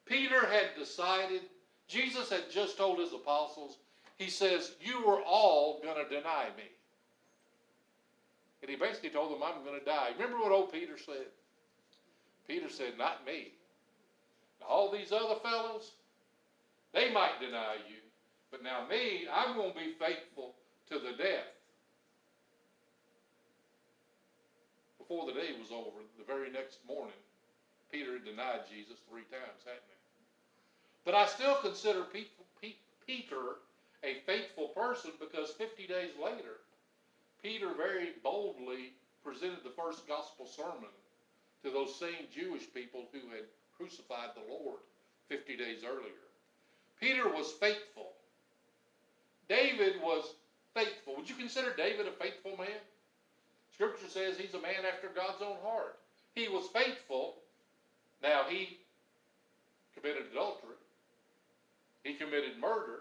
Peter 0.07 0.47
had 0.47 0.75
decided, 0.77 1.43
Jesus 1.87 2.31
had 2.31 2.51
just 2.51 2.77
told 2.77 2.99
his 2.99 3.13
apostles, 3.13 3.77
he 4.19 4.29
says, 4.29 4.73
You 4.81 5.07
are 5.07 5.23
all 5.23 5.81
going 5.83 5.97
to 5.97 6.09
deny 6.09 6.47
me. 6.57 6.65
And 8.63 8.71
he 8.71 8.77
basically 8.77 9.11
told 9.11 9.33
them, 9.33 9.43
I'm 9.43 9.65
going 9.65 9.79
to 9.79 9.85
die. 9.85 10.11
Remember 10.19 10.39
what 10.39 10.53
old 10.53 10.73
Peter 10.73 10.99
said? 10.99 11.27
Peter 12.49 12.69
said, 12.69 12.99
Not 12.99 13.25
me. 13.25 13.53
All 14.69 14.91
these 14.91 15.13
other 15.13 15.37
fellows, 15.43 15.93
they 16.93 17.13
might 17.13 17.41
deny 17.41 17.77
you. 17.89 18.00
But 18.51 18.63
now, 18.63 18.87
me, 18.89 19.27
I'm 19.33 19.57
going 19.57 19.73
to 19.73 19.79
be 19.79 19.95
faithful 19.99 20.55
to 20.91 20.99
the 20.99 21.17
death. 21.17 21.51
Before 24.99 25.27
the 25.27 25.33
day 25.33 25.55
was 25.59 25.71
over, 25.73 26.03
the 26.19 26.25
very 26.25 26.51
next 26.51 26.79
morning, 26.87 27.19
Peter 27.91 28.13
had 28.15 28.25
denied 28.25 28.67
Jesus 28.71 28.99
three 29.09 29.27
times, 29.31 29.63
hadn't 29.65 29.83
he? 29.87 29.99
But 31.05 31.15
I 31.15 31.27
still 31.27 31.57
consider 31.57 32.05
Peter 33.07 33.57
a 34.05 34.21
faithful 34.27 34.69
person 34.69 35.11
because 35.19 35.51
50 35.53 35.87
days 35.87 36.13
later, 36.23 36.63
Peter 37.43 37.71
very 37.77 38.11
boldly 38.23 38.93
presented 39.25 39.65
the 39.65 39.75
first 39.77 40.07
gospel 40.07 40.47
sermon 40.47 40.91
to 41.65 41.71
those 41.71 41.99
same 41.99 42.31
Jewish 42.33 42.73
people 42.73 43.09
who 43.13 43.21
had 43.31 43.45
crucified 43.77 44.31
the 44.35 44.53
Lord 44.53 44.79
50 45.29 45.57
days 45.57 45.83
earlier. 45.85 46.25
Peter 47.01 47.29
was 47.29 47.53
faithful. 47.53 48.10
David 49.51 50.01
was 50.01 50.25
faithful. 50.75 51.17
Would 51.17 51.29
you 51.29 51.35
consider 51.35 51.75
David 51.77 52.07
a 52.07 52.13
faithful 52.13 52.57
man? 52.57 52.79
Scripture 53.75 54.09
says 54.09 54.39
he's 54.39 54.55
a 54.55 54.61
man 54.61 54.87
after 54.87 55.09
God's 55.09 55.43
own 55.43 55.57
heart. 55.65 55.99
He 56.35 56.49
was 56.49 56.69
faithful. 56.73 57.35
Now 58.23 58.43
he 58.49 58.79
committed 59.93 60.27
adultery. 60.31 60.77
He 62.05 62.15
committed 62.15 62.61
murder. 62.61 63.01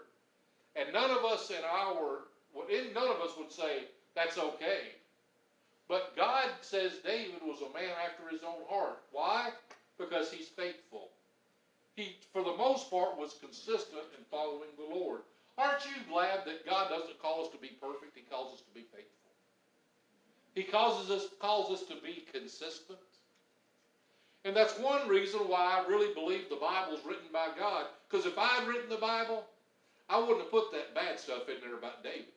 And 0.74 0.92
none 0.92 1.10
of 1.10 1.24
us 1.24 1.50
in 1.50 1.64
our 1.64 2.22
none 2.94 3.08
of 3.08 3.20
us 3.20 3.36
would 3.38 3.52
say 3.52 3.84
that's 4.16 4.36
okay. 4.36 4.96
But 5.88 6.16
God 6.16 6.48
says 6.62 6.92
David 7.04 7.42
was 7.42 7.60
a 7.60 7.72
man 7.72 7.94
after 8.04 8.28
his 8.28 8.42
own 8.42 8.62
heart. 8.68 8.98
Why? 9.12 9.50
Because 9.98 10.32
he's 10.32 10.48
faithful. 10.48 11.10
He, 11.94 12.16
for 12.32 12.42
the 12.42 12.56
most 12.56 12.90
part, 12.90 13.18
was 13.18 13.36
consistent 13.40 14.02
in 14.18 14.24
following 14.30 14.70
the 14.76 14.94
Lord. 14.94 15.20
Aren't 15.60 15.84
you 15.84 16.02
glad 16.10 16.46
that 16.46 16.64
God 16.64 16.88
doesn't 16.88 17.20
call 17.20 17.44
us 17.44 17.50
to 17.52 17.58
be 17.58 17.76
perfect? 17.80 18.16
He 18.16 18.22
calls 18.22 18.54
us 18.54 18.60
to 18.62 18.72
be 18.72 18.80
faithful. 18.80 19.20
He 20.54 20.62
causes 20.62 21.10
us, 21.10 21.28
calls 21.38 21.70
us 21.70 21.86
to 21.88 21.96
be 22.02 22.24
consistent. 22.32 22.98
And 24.46 24.56
that's 24.56 24.78
one 24.78 25.06
reason 25.06 25.40
why 25.40 25.78
I 25.78 25.86
really 25.86 26.14
believe 26.14 26.48
the 26.48 26.56
Bible 26.56 26.94
is 26.94 27.04
written 27.04 27.28
by 27.30 27.48
God. 27.58 27.86
Because 28.08 28.24
if 28.24 28.38
I 28.38 28.46
had 28.46 28.66
written 28.66 28.88
the 28.88 28.96
Bible, 28.96 29.44
I 30.08 30.18
wouldn't 30.18 30.40
have 30.40 30.50
put 30.50 30.72
that 30.72 30.94
bad 30.94 31.20
stuff 31.20 31.48
in 31.50 31.60
there 31.60 31.76
about 31.76 32.02
David. 32.02 32.32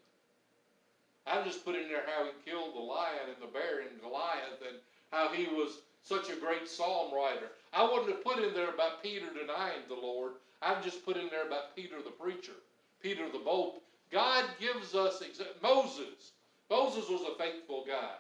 I 1.25 1.41
just 1.43 1.63
put 1.63 1.75
in 1.75 1.87
there 1.87 2.03
how 2.05 2.25
he 2.25 2.51
killed 2.51 2.75
the 2.75 2.79
lion 2.79 3.31
and 3.31 3.41
the 3.41 3.51
bear 3.51 3.87
and 3.87 4.01
Goliath 4.01 4.59
and 4.67 4.77
how 5.11 5.29
he 5.29 5.45
was 5.45 5.79
such 6.03 6.29
a 6.29 6.35
great 6.35 6.67
psalm 6.67 7.13
writer. 7.13 7.47
I 7.71 7.83
wouldn't 7.83 8.09
have 8.09 8.23
put 8.23 8.43
in 8.43 8.53
there 8.53 8.73
about 8.73 9.01
Peter 9.01 9.27
denying 9.27 9.87
the 9.87 9.95
Lord. 9.95 10.33
I've 10.61 10.83
just 10.83 11.05
put 11.05 11.15
in 11.15 11.29
there 11.29 11.47
about 11.47 11.73
Peter 11.73 11.95
the 12.03 12.11
preacher. 12.11 12.59
Peter 13.03 13.29
the 13.29 13.39
bold. 13.39 13.81
God 14.11 14.45
gives 14.59 14.95
us 14.95 15.21
exa- 15.21 15.61
Moses. 15.61 16.31
Moses 16.69 17.09
was 17.09 17.21
a 17.21 17.37
faithful 17.37 17.83
guy, 17.85 18.15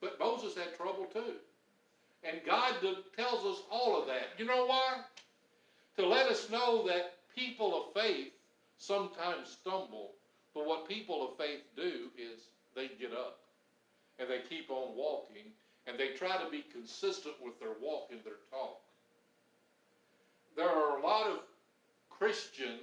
but 0.00 0.18
Moses 0.18 0.54
had 0.56 0.76
trouble 0.76 1.06
too. 1.12 1.34
And 2.24 2.40
God 2.44 2.74
tells 3.16 3.46
us 3.46 3.62
all 3.70 3.98
of 3.98 4.06
that. 4.08 4.30
You 4.36 4.44
know 4.44 4.66
why? 4.66 4.98
To 5.96 6.06
let 6.06 6.26
us 6.26 6.50
know 6.50 6.86
that 6.88 7.14
people 7.34 7.86
of 7.86 8.02
faith 8.02 8.32
sometimes 8.78 9.56
stumble, 9.60 10.12
but 10.54 10.66
what 10.66 10.88
people 10.88 11.26
of 11.26 11.38
faith 11.38 11.62
do 11.76 12.10
is 12.18 12.40
they 12.74 12.88
get 13.00 13.12
up 13.12 13.38
and 14.18 14.28
they 14.28 14.40
keep 14.48 14.70
on 14.70 14.96
walking 14.96 15.44
and 15.86 15.98
they 15.98 16.08
try 16.08 16.36
to 16.36 16.50
be 16.50 16.64
consistent 16.72 17.34
with 17.42 17.58
their 17.60 17.74
walk 17.80 18.08
and 18.10 18.20
their 18.24 18.40
talk. 18.50 18.80
There 20.56 20.68
are 20.68 20.98
a 20.98 21.02
lot 21.02 21.26
of 21.26 21.38
Christian 22.10 22.80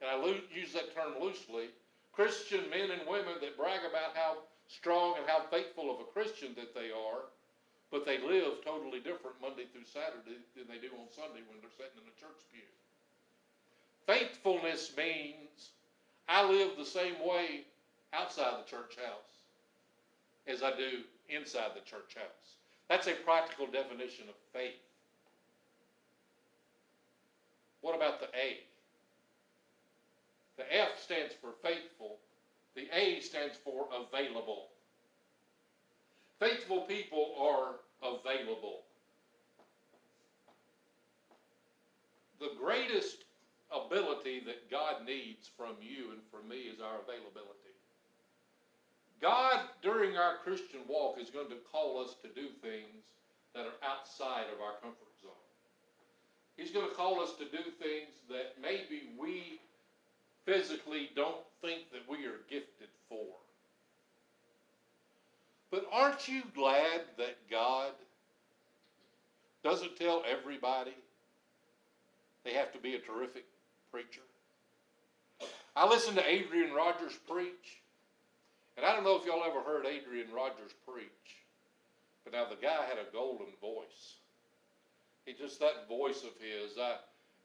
and 0.00 0.10
I 0.10 0.16
use 0.52 0.72
that 0.72 0.94
term 0.94 1.14
loosely, 1.20 1.68
Christian 2.12 2.68
men 2.70 2.90
and 2.90 3.08
women 3.08 3.40
that 3.40 3.56
brag 3.56 3.80
about 3.88 4.16
how 4.16 4.38
strong 4.68 5.16
and 5.18 5.28
how 5.28 5.44
faithful 5.50 5.90
of 5.92 6.00
a 6.00 6.10
Christian 6.12 6.54
that 6.56 6.74
they 6.74 6.90
are, 6.90 7.28
but 7.90 8.04
they 8.04 8.18
live 8.18 8.64
totally 8.64 8.98
different 8.98 9.40
Monday 9.40 9.64
through 9.72 9.86
Saturday 9.86 10.40
than 10.56 10.66
they 10.68 10.80
do 10.80 10.92
on 10.96 11.08
Sunday 11.14 11.44
when 11.48 11.60
they're 11.60 11.76
sitting 11.76 12.00
in 12.00 12.08
a 12.08 12.20
church 12.20 12.40
pew. 12.52 12.66
Faithfulness 14.06 14.92
means 14.96 15.70
I 16.28 16.48
live 16.48 16.76
the 16.76 16.84
same 16.84 17.14
way 17.24 17.64
outside 18.12 18.54
the 18.58 18.70
church 18.70 18.96
house 18.96 19.36
as 20.46 20.62
I 20.62 20.70
do 20.76 21.02
inside 21.28 21.70
the 21.74 21.88
church 21.88 22.14
house. 22.14 22.56
That's 22.88 23.06
a 23.08 23.14
practical 23.24 23.66
definition 23.66 24.26
of 24.28 24.34
faith. 24.52 24.78
What 27.80 27.96
about 27.96 28.20
the 28.20 28.26
A? 28.26 28.58
The 30.56 30.64
F 30.74 31.00
stands 31.02 31.34
for 31.40 31.52
faithful. 31.62 32.16
The 32.74 32.88
A 32.92 33.20
stands 33.20 33.56
for 33.62 33.86
available. 33.94 34.68
Faithful 36.38 36.82
people 36.82 37.34
are 37.38 37.76
available. 38.02 38.82
The 42.40 42.50
greatest 42.58 43.24
ability 43.72 44.42
that 44.46 44.70
God 44.70 45.06
needs 45.06 45.48
from 45.56 45.76
you 45.80 46.12
and 46.12 46.20
from 46.30 46.48
me 46.48 46.68
is 46.68 46.80
our 46.80 47.00
availability. 47.00 47.56
God, 49.20 49.60
during 49.82 50.16
our 50.16 50.36
Christian 50.44 50.80
walk, 50.86 51.18
is 51.18 51.30
going 51.30 51.48
to 51.48 51.56
call 51.72 51.98
us 51.98 52.14
to 52.22 52.28
do 52.28 52.48
things 52.60 53.08
that 53.54 53.64
are 53.64 53.80
outside 53.82 54.44
of 54.52 54.60
our 54.60 54.76
comfort 54.82 55.16
zone. 55.22 55.32
He's 56.56 56.70
going 56.70 56.88
to 56.88 56.94
call 56.94 57.20
us 57.20 57.32
to 57.38 57.44
do 57.44 57.64
things 57.80 58.12
that 58.28 58.60
maybe 58.60 59.08
we 59.18 59.60
physically 60.46 61.10
don't 61.14 61.44
think 61.60 61.90
that 61.92 62.08
we 62.08 62.24
are 62.24 62.40
gifted 62.48 62.88
for. 63.08 63.26
But 65.70 65.84
aren't 65.92 66.28
you 66.28 66.42
glad 66.54 67.02
that 67.18 67.36
God 67.50 67.90
doesn't 69.64 69.98
tell 69.98 70.22
everybody 70.26 70.94
they 72.44 72.54
have 72.54 72.72
to 72.72 72.78
be 72.78 72.94
a 72.94 73.00
terrific 73.00 73.44
preacher? 73.90 74.22
I 75.74 75.86
listened 75.86 76.16
to 76.16 76.26
Adrian 76.26 76.72
Rogers 76.72 77.18
preach, 77.28 77.82
and 78.76 78.86
I 78.86 78.94
don't 78.94 79.04
know 79.04 79.16
if 79.16 79.26
y'all 79.26 79.44
ever 79.44 79.60
heard 79.60 79.84
Adrian 79.84 80.28
Rogers 80.32 80.72
preach, 80.88 81.06
but 82.24 82.32
now 82.32 82.46
the 82.48 82.56
guy 82.56 82.86
had 82.88 82.98
a 82.98 83.12
golden 83.12 83.48
voice. 83.60 84.14
He 85.26 85.32
just 85.32 85.58
that 85.58 85.88
voice 85.88 86.22
of 86.22 86.30
his. 86.40 86.78
I, 86.78 86.94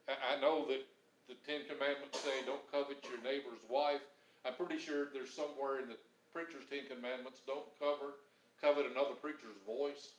I 0.08 0.40
know 0.40 0.64
that 0.68 0.86
the 1.28 1.38
Ten 1.46 1.62
Commandments 1.68 2.18
say 2.20 2.42
don't 2.46 2.64
covet 2.70 3.02
your 3.06 3.20
neighbor's 3.22 3.62
wife. 3.68 4.02
I'm 4.44 4.54
pretty 4.58 4.78
sure 4.78 5.08
there's 5.14 5.32
somewhere 5.32 5.78
in 5.78 5.88
the 5.88 5.98
preacher's 6.34 6.66
Ten 6.66 6.88
Commandments, 6.88 7.44
don't 7.46 7.68
cover, 7.78 8.18
covet 8.58 8.90
another 8.90 9.14
preacher's 9.20 9.58
voice. 9.66 10.16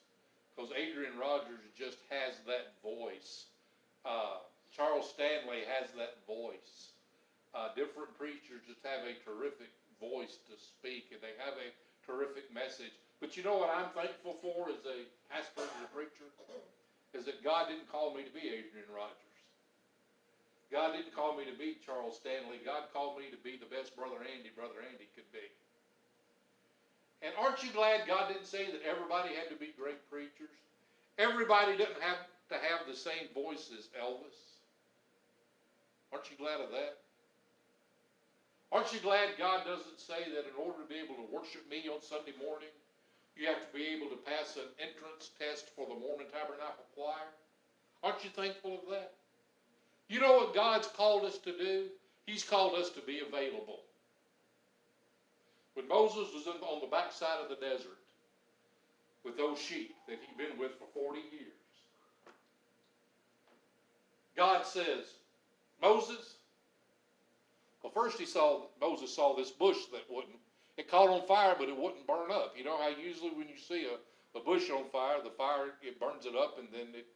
Cause 0.55 0.69
Adrian 0.77 1.17
Rogers 1.17 1.65
just 1.73 1.97
has 2.13 2.37
that 2.45 2.77
voice. 2.85 3.49
Uh, 4.05 4.45
Charles 4.69 5.09
Stanley 5.09 5.65
has 5.65 5.89
that 5.97 6.21
voice. 6.29 6.93
Uh, 7.57 7.73
different 7.73 8.13
preachers 8.13 8.61
just 8.69 8.85
have 8.85 9.01
a 9.01 9.17
terrific 9.25 9.73
voice 9.97 10.37
to 10.45 10.53
speak 10.57 11.09
and 11.09 11.21
they 11.25 11.33
have 11.41 11.57
a 11.57 11.73
terrific 12.05 12.53
message. 12.53 12.93
But 13.17 13.33
you 13.33 13.41
know 13.41 13.57
what 13.57 13.73
I'm 13.73 13.89
thankful 13.97 14.37
for 14.45 14.69
as 14.69 14.81
a 14.85 15.09
pastor 15.31 15.65
and 15.65 15.85
a 15.85 15.91
preacher? 15.93 16.29
Is 17.13 17.25
that 17.25 17.41
God 17.45 17.69
didn't 17.69 17.89
call 17.89 18.13
me 18.13 18.25
to 18.25 18.33
be 18.33 18.45
Adrian 18.49 18.89
Rogers. 18.89 19.32
God 20.73 20.97
didn't 20.97 21.13
call 21.13 21.37
me 21.37 21.45
to 21.45 21.53
be 21.53 21.77
Charles 21.85 22.17
Stanley. 22.17 22.57
God 22.65 22.89
called 22.89 23.21
me 23.21 23.29
to 23.29 23.37
be 23.45 23.61
the 23.61 23.69
best 23.69 23.93
Brother 23.93 24.25
Andy 24.25 24.49
Brother 24.57 24.81
Andy 24.81 25.05
could 25.13 25.29
be. 25.29 25.45
And 27.21 27.29
aren't 27.37 27.61
you 27.61 27.69
glad 27.69 28.09
God 28.09 28.33
didn't 28.33 28.49
say 28.49 28.65
that 28.73 28.81
everybody 28.81 29.37
had 29.37 29.53
to 29.53 29.55
be 29.55 29.69
great 29.77 30.01
preachers? 30.09 30.57
Everybody 31.21 31.77
didn't 31.77 32.01
have 32.01 32.25
to 32.49 32.57
have 32.57 32.89
the 32.89 32.97
same 32.97 33.29
voice 33.37 33.69
as 33.69 33.93
Elvis. 33.93 34.33
Aren't 36.09 36.33
you 36.33 36.41
glad 36.41 36.57
of 36.57 36.73
that? 36.73 36.97
Aren't 38.73 38.89
you 38.89 38.99
glad 38.99 39.37
God 39.37 39.69
doesn't 39.69 40.01
say 40.01 40.25
that 40.33 40.49
in 40.49 40.57
order 40.57 40.81
to 40.81 40.89
be 40.89 40.97
able 40.97 41.21
to 41.21 41.29
worship 41.29 41.69
me 41.69 41.85
on 41.85 42.01
Sunday 42.01 42.33
morning, 42.41 42.73
you 43.37 43.45
have 43.45 43.61
to 43.61 43.69
be 43.69 43.93
able 43.93 44.09
to 44.09 44.17
pass 44.25 44.57
an 44.57 44.67
entrance 44.81 45.29
test 45.37 45.69
for 45.77 45.85
the 45.85 45.93
Mormon 45.93 46.33
Tabernacle 46.33 46.89
Choir? 46.97 47.29
Aren't 48.01 48.25
you 48.25 48.33
thankful 48.33 48.81
of 48.81 48.89
that? 48.89 49.13
You 50.09 50.19
know 50.19 50.33
what 50.37 50.53
God's 50.53 50.87
called 50.87 51.25
us 51.25 51.37
to 51.39 51.57
do? 51.57 51.85
He's 52.25 52.43
called 52.43 52.75
us 52.75 52.89
to 52.91 53.01
be 53.01 53.19
available. 53.19 53.79
When 55.73 55.87
Moses 55.87 56.27
was 56.33 56.47
on 56.47 56.81
the 56.81 56.87
backside 56.87 57.39
of 57.41 57.49
the 57.49 57.55
desert 57.55 57.97
with 59.25 59.37
those 59.37 59.59
sheep 59.59 59.95
that 60.07 60.19
he'd 60.19 60.37
been 60.37 60.59
with 60.59 60.71
for 60.77 60.87
40 60.93 61.19
years, 61.19 61.53
God 64.35 64.65
says, 64.65 65.05
Moses, 65.81 66.35
well, 67.81 67.91
first 67.91 68.19
he 68.19 68.25
saw, 68.25 68.61
Moses 68.79 69.13
saw 69.13 69.35
this 69.35 69.51
bush 69.51 69.77
that 69.91 70.03
wouldn't, 70.09 70.37
it 70.77 70.89
caught 70.89 71.09
on 71.09 71.25
fire, 71.27 71.55
but 71.57 71.69
it 71.69 71.77
wouldn't 71.77 72.07
burn 72.07 72.31
up. 72.31 72.53
You 72.57 72.63
know 72.63 72.77
how 72.77 72.89
usually 72.89 73.31
when 73.31 73.47
you 73.47 73.57
see 73.57 73.85
a, 73.85 74.37
a 74.37 74.41
bush 74.41 74.69
on 74.69 74.85
fire, 74.91 75.17
the 75.23 75.29
fire, 75.31 75.73
it 75.81 75.99
burns 75.99 76.25
it 76.25 76.35
up 76.35 76.57
and 76.57 76.67
then 76.71 76.87
it, 76.93 77.07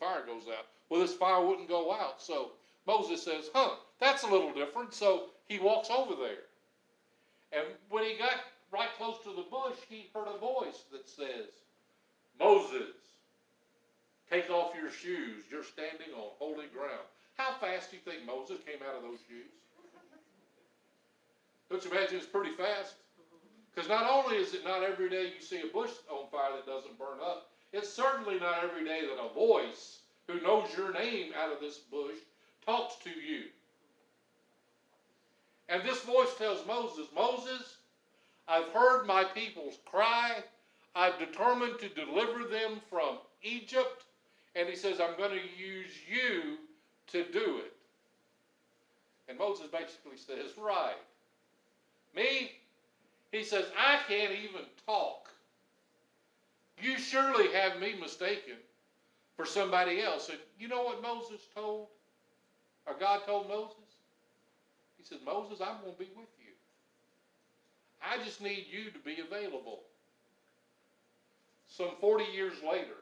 fire 0.00 0.24
goes 0.26 0.44
out. 0.48 0.66
Well, 0.88 1.00
this 1.00 1.14
fire 1.14 1.46
wouldn't 1.46 1.68
go 1.68 1.92
out. 1.92 2.20
So 2.20 2.52
Moses 2.86 3.22
says, 3.22 3.50
huh, 3.54 3.76
that's 4.00 4.24
a 4.24 4.28
little 4.28 4.52
different. 4.52 4.94
So 4.94 5.26
he 5.46 5.58
walks 5.58 5.90
over 5.90 6.14
there. 6.16 6.48
And 7.52 7.66
when 7.90 8.04
he 8.04 8.16
got 8.18 8.34
right 8.72 8.88
close 8.96 9.18
to 9.24 9.30
the 9.30 9.44
bush, 9.50 9.76
he 9.88 10.10
heard 10.14 10.28
a 10.28 10.38
voice 10.38 10.84
that 10.92 11.08
says, 11.08 11.52
Moses, 12.38 12.94
take 14.30 14.50
off 14.50 14.72
your 14.80 14.90
shoes. 14.90 15.44
You're 15.50 15.64
standing 15.64 16.08
on 16.16 16.30
holy 16.38 16.66
ground. 16.74 17.06
How 17.36 17.52
fast 17.60 17.90
do 17.90 17.96
you 17.96 18.02
think 18.02 18.26
Moses 18.26 18.58
came 18.66 18.80
out 18.88 18.96
of 18.96 19.02
those 19.02 19.20
shoes? 19.28 19.50
Don't 21.70 21.84
you 21.84 21.90
imagine 21.90 22.16
it's 22.16 22.26
pretty 22.26 22.52
fast? 22.52 22.94
Because 23.72 23.88
not 23.88 24.10
only 24.10 24.36
is 24.36 24.54
it 24.54 24.64
not 24.64 24.82
every 24.82 25.08
day 25.08 25.32
you 25.34 25.40
see 25.40 25.60
a 25.60 25.72
bush 25.72 25.90
on 26.10 26.28
fire 26.30 26.50
that 26.56 26.66
doesn't 26.66 26.98
burn 26.98 27.18
up, 27.22 27.49
it's 27.72 27.92
certainly 27.92 28.38
not 28.38 28.64
every 28.64 28.84
day 28.84 29.02
that 29.02 29.22
a 29.22 29.32
voice 29.32 30.00
who 30.26 30.40
knows 30.40 30.68
your 30.76 30.92
name 30.92 31.32
out 31.40 31.52
of 31.52 31.60
this 31.60 31.78
bush 31.78 32.18
talks 32.64 32.96
to 33.04 33.10
you. 33.10 33.44
And 35.68 35.82
this 35.84 36.02
voice 36.02 36.34
tells 36.36 36.66
Moses, 36.66 37.06
Moses, 37.14 37.76
I've 38.48 38.68
heard 38.72 39.06
my 39.06 39.24
people's 39.24 39.78
cry. 39.84 40.42
I've 40.96 41.18
determined 41.18 41.78
to 41.78 41.88
deliver 41.88 42.44
them 42.48 42.80
from 42.90 43.18
Egypt. 43.42 44.04
And 44.56 44.68
he 44.68 44.74
says, 44.74 45.00
I'm 45.00 45.16
going 45.16 45.30
to 45.30 45.62
use 45.62 45.92
you 46.10 46.58
to 47.12 47.24
do 47.32 47.58
it. 47.58 47.72
And 49.28 49.38
Moses 49.38 49.68
basically 49.68 50.16
says, 50.16 50.52
Right. 50.58 50.96
Me? 52.16 52.50
He 53.30 53.44
says, 53.44 53.66
I 53.78 54.00
can't 54.08 54.32
even 54.32 54.62
talk. 54.84 55.29
You 56.82 56.98
surely 56.98 57.52
have 57.52 57.80
me 57.80 57.94
mistaken 58.00 58.56
for 59.36 59.44
somebody 59.44 60.02
else. 60.02 60.28
And 60.28 60.38
you 60.58 60.68
know 60.68 60.82
what 60.82 61.02
Moses 61.02 61.40
told, 61.54 61.88
or 62.86 62.94
God 62.98 63.22
told 63.26 63.48
Moses? 63.48 63.76
He 64.98 65.04
said, 65.04 65.18
Moses, 65.24 65.60
I'm 65.60 65.80
going 65.80 65.94
to 65.94 65.98
be 65.98 66.10
with 66.16 66.28
you. 66.38 66.52
I 68.04 68.22
just 68.24 68.40
need 68.40 68.66
you 68.70 68.90
to 68.90 68.98
be 68.98 69.20
available. 69.20 69.80
Some 71.68 71.96
40 72.00 72.24
years 72.32 72.58
later, 72.60 73.00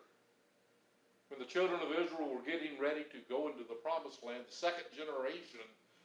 when 1.28 1.40
the 1.40 1.48
children 1.48 1.80
of 1.80 1.90
Israel 1.90 2.30
were 2.30 2.46
getting 2.46 2.78
ready 2.80 3.04
to 3.10 3.18
go 3.28 3.48
into 3.48 3.64
the 3.66 3.78
promised 3.82 4.22
land, 4.24 4.46
the 4.48 4.54
second 4.54 4.86
generation 4.94 5.64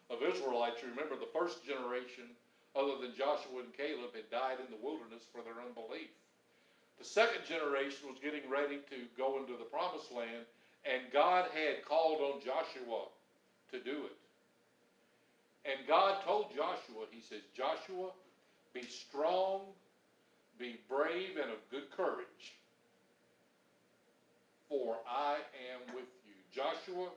of 0.09 0.21
Israelites, 0.21 0.83
remember 0.83 1.15
the 1.15 1.31
first 1.31 1.65
generation, 1.65 2.33
other 2.75 2.97
than 2.99 3.15
Joshua 3.15 3.63
and 3.63 3.73
Caleb, 3.77 4.17
had 4.17 4.29
died 4.33 4.59
in 4.59 4.69
the 4.73 4.81
wilderness 4.81 5.23
for 5.31 5.45
their 5.45 5.61
unbelief. 5.61 6.11
The 6.99 7.05
second 7.05 7.45
generation 7.47 8.07
was 8.07 8.17
getting 8.23 8.49
ready 8.49 8.77
to 8.89 8.97
go 9.17 9.37
into 9.39 9.57
the 9.57 9.65
promised 9.65 10.11
land, 10.11 10.45
and 10.85 11.11
God 11.11 11.45
had 11.53 11.85
called 11.85 12.21
on 12.21 12.39
Joshua 12.39 13.07
to 13.71 13.79
do 13.79 14.05
it. 14.05 14.17
And 15.65 15.87
God 15.87 16.21
told 16.25 16.55
Joshua, 16.55 17.07
He 17.11 17.21
says, 17.21 17.41
Joshua, 17.55 18.11
be 18.73 18.83
strong, 18.83 19.61
be 20.59 20.79
brave, 20.89 21.37
and 21.41 21.51
of 21.51 21.57
good 21.71 21.89
courage 21.95 22.53
for 24.73 24.97
I 25.05 25.37
am 25.69 25.93
with 25.93 26.09
you. 26.25 26.33
Joshua, 26.49 27.13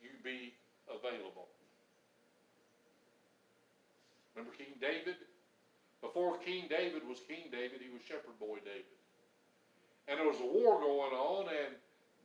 you 0.00 0.10
be 0.24 0.54
available. 0.88 1.52
Remember 4.34 4.56
King 4.56 4.72
David? 4.80 5.20
Before 6.00 6.38
King 6.38 6.64
David 6.70 7.04
was 7.04 7.20
King 7.28 7.52
David, 7.52 7.84
he 7.84 7.92
was 7.92 8.00
shepherd 8.08 8.38
boy 8.40 8.64
David. 8.64 8.97
And 10.08 10.18
there 10.18 10.26
was 10.26 10.40
a 10.40 10.46
war 10.46 10.80
going 10.80 11.12
on, 11.12 11.46
and 11.48 11.74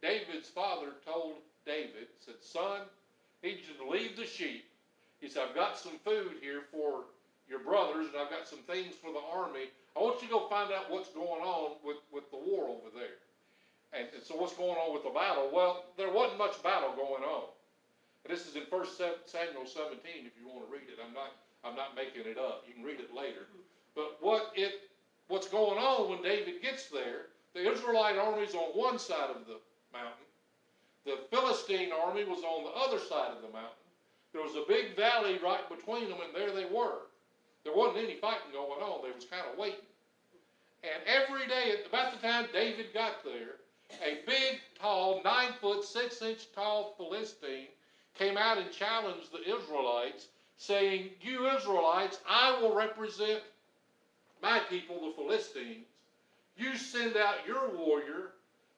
David's 0.01 0.47
father 0.47 0.95
told 1.05 1.35
David, 1.65 2.07
said, 2.19 2.35
Son, 2.41 2.81
I 3.43 3.47
need 3.47 3.59
you 3.67 3.75
to 3.83 3.91
leave 3.91 4.15
the 4.15 4.25
sheep. 4.25 4.65
He 5.19 5.29
said, 5.29 5.43
I've 5.49 5.55
got 5.55 5.77
some 5.77 5.99
food 6.03 6.39
here 6.41 6.63
for 6.71 7.03
your 7.49 7.59
brothers, 7.59 8.07
and 8.07 8.17
I've 8.17 8.31
got 8.31 8.47
some 8.47 8.63
things 8.67 8.95
for 8.95 9.11
the 9.11 9.23
army. 9.31 9.67
I 9.95 9.99
want 9.99 10.21
you 10.21 10.27
to 10.27 10.33
go 10.33 10.47
find 10.47 10.71
out 10.71 10.89
what's 10.89 11.09
going 11.09 11.43
on 11.43 11.75
with, 11.83 11.97
with 12.11 12.29
the 12.31 12.37
war 12.37 12.71
over 12.71 12.89
there. 12.95 13.19
And, 13.93 14.07
and 14.15 14.23
so 14.23 14.35
what's 14.35 14.55
going 14.55 14.79
on 14.79 14.93
with 14.93 15.03
the 15.03 15.11
battle? 15.11 15.51
Well, 15.53 15.85
there 15.97 16.11
wasn't 16.11 16.39
much 16.39 16.61
battle 16.63 16.95
going 16.95 17.23
on. 17.23 17.51
And 18.25 18.33
this 18.33 18.47
is 18.47 18.55
in 18.55 18.63
1 18.69 18.85
Samuel 19.27 19.67
17 19.67 20.25
if 20.25 20.33
you 20.39 20.47
want 20.47 20.65
to 20.65 20.71
read 20.71 20.87
it. 20.87 20.97
I'm 21.03 21.13
not, 21.13 21.35
I'm 21.63 21.75
not 21.75 21.95
making 21.95 22.25
it 22.25 22.39
up. 22.39 22.63
You 22.67 22.73
can 22.73 22.83
read 22.83 22.99
it 22.99 23.13
later. 23.13 23.45
But 23.93 24.17
what 24.21 24.51
it, 24.55 24.89
what's 25.27 25.47
going 25.47 25.77
on 25.77 26.09
when 26.09 26.23
David 26.23 26.61
gets 26.61 26.87
there, 26.89 27.32
the 27.53 27.71
Israelite 27.71 28.17
army's 28.17 28.55
on 28.55 28.71
one 28.73 28.99
side 28.99 29.29
of 29.29 29.45
the 29.45 29.59
mountain. 29.91 30.27
The 31.05 31.19
Philistine 31.29 31.91
army 31.91 32.23
was 32.23 32.43
on 32.43 32.63
the 32.63 32.71
other 32.71 32.99
side 32.99 33.31
of 33.31 33.41
the 33.41 33.49
mountain. 33.49 33.83
There 34.31 34.41
was 34.41 34.55
a 34.55 34.67
big 34.67 34.95
valley 34.95 35.39
right 35.43 35.67
between 35.69 36.09
them, 36.09 36.19
and 36.25 36.33
there 36.33 36.51
they 36.51 36.65
were. 36.65 37.07
There 37.63 37.75
wasn't 37.75 38.05
any 38.05 38.15
fighting 38.15 38.51
going 38.51 38.81
on. 38.81 39.03
They 39.03 39.13
was 39.13 39.25
kind 39.25 39.43
of 39.51 39.57
waiting. 39.57 39.85
And 40.83 41.01
every 41.05 41.47
day, 41.47 41.71
at 41.79 41.87
about 41.87 42.13
the 42.13 42.27
time 42.27 42.47
David 42.51 42.87
got 42.93 43.23
there, 43.23 43.55
a 44.01 44.25
big, 44.25 44.59
tall, 44.79 45.21
nine 45.23 45.53
foot, 45.61 45.83
six 45.83 46.21
inch 46.21 46.51
tall 46.53 46.95
Philistine 46.97 47.67
came 48.17 48.37
out 48.37 48.57
and 48.57 48.71
challenged 48.71 49.31
the 49.31 49.41
Israelites, 49.41 50.27
saying, 50.57 51.11
You 51.21 51.47
Israelites, 51.47 52.19
I 52.27 52.59
will 52.59 52.75
represent 52.75 53.41
my 54.41 54.59
people, 54.69 55.07
the 55.07 55.15
Philistines. 55.15 55.85
You 56.57 56.75
send 56.77 57.17
out 57.17 57.47
your 57.47 57.69
warrior 57.69 58.31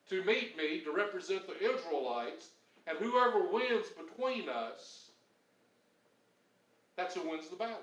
to 0.09 0.23
meet 0.23 0.57
me 0.57 0.81
to 0.81 0.91
represent 0.91 1.47
the 1.47 1.57
Israelites, 1.57 2.49
and 2.87 2.97
whoever 2.97 3.51
wins 3.51 3.87
between 3.89 4.47
us, 4.49 5.09
that's 6.95 7.15
who 7.15 7.29
wins 7.29 7.49
the 7.49 7.55
battle. 7.55 7.79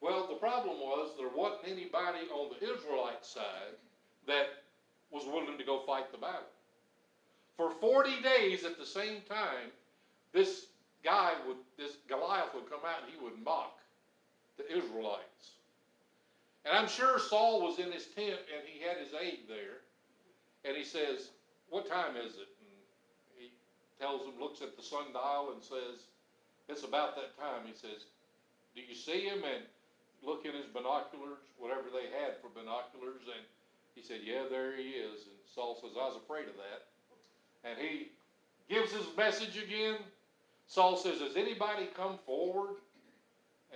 Well, 0.00 0.26
the 0.28 0.34
problem 0.34 0.78
was 0.78 1.12
there 1.16 1.30
wasn't 1.34 1.66
anybody 1.66 2.28
on 2.32 2.50
the 2.50 2.74
Israelite 2.74 3.24
side 3.24 3.74
that 4.26 4.48
was 5.10 5.24
willing 5.24 5.56
to 5.56 5.64
go 5.64 5.80
fight 5.86 6.12
the 6.12 6.18
battle. 6.18 6.40
For 7.56 7.70
40 7.70 8.20
days 8.22 8.64
at 8.64 8.78
the 8.78 8.84
same 8.84 9.22
time, 9.28 9.70
this 10.32 10.66
guy 11.04 11.32
would, 11.46 11.56
this 11.78 11.96
Goliath 12.08 12.54
would 12.54 12.68
come 12.68 12.80
out 12.86 13.02
and 13.04 13.12
he 13.12 13.24
would 13.24 13.42
mock 13.44 13.78
the 14.58 14.66
Israelites. 14.66 15.53
And 16.64 16.76
I'm 16.76 16.88
sure 16.88 17.18
Saul 17.18 17.60
was 17.62 17.78
in 17.78 17.92
his 17.92 18.06
tent 18.06 18.40
and 18.48 18.64
he 18.66 18.80
had 18.80 18.96
his 18.98 19.12
aide 19.12 19.44
there. 19.48 19.84
And 20.64 20.76
he 20.76 20.84
says, 20.84 21.28
what 21.68 21.88
time 21.88 22.16
is 22.16 22.34
it? 22.34 22.48
And 22.64 22.72
he 23.36 23.52
tells 24.00 24.22
him, 24.22 24.40
looks 24.40 24.62
at 24.62 24.76
the 24.76 24.82
sundial 24.82 25.52
and 25.52 25.62
says, 25.62 26.08
it's 26.68 26.84
about 26.84 27.16
that 27.16 27.36
time. 27.36 27.66
He 27.66 27.74
says, 27.74 28.08
do 28.74 28.80
you 28.80 28.94
see 28.94 29.28
him? 29.28 29.44
And 29.44 29.64
look 30.24 30.46
in 30.46 30.52
his 30.52 30.66
binoculars, 30.72 31.44
whatever 31.58 31.92
they 31.92 32.08
had 32.16 32.40
for 32.40 32.48
binoculars, 32.48 33.20
and 33.28 33.44
he 33.94 34.02
said, 34.02 34.20
yeah, 34.24 34.44
there 34.50 34.74
he 34.76 34.96
is. 34.96 35.28
And 35.28 35.36
Saul 35.54 35.76
says, 35.80 35.92
I 35.94 36.06
was 36.08 36.16
afraid 36.16 36.48
of 36.48 36.56
that. 36.56 36.88
And 37.68 37.78
he 37.78 38.08
gives 38.68 38.90
his 38.92 39.06
message 39.16 39.56
again. 39.58 39.96
Saul 40.66 40.96
says, 40.96 41.20
has 41.20 41.36
anybody 41.36 41.88
come 41.94 42.18
forward? 42.24 42.76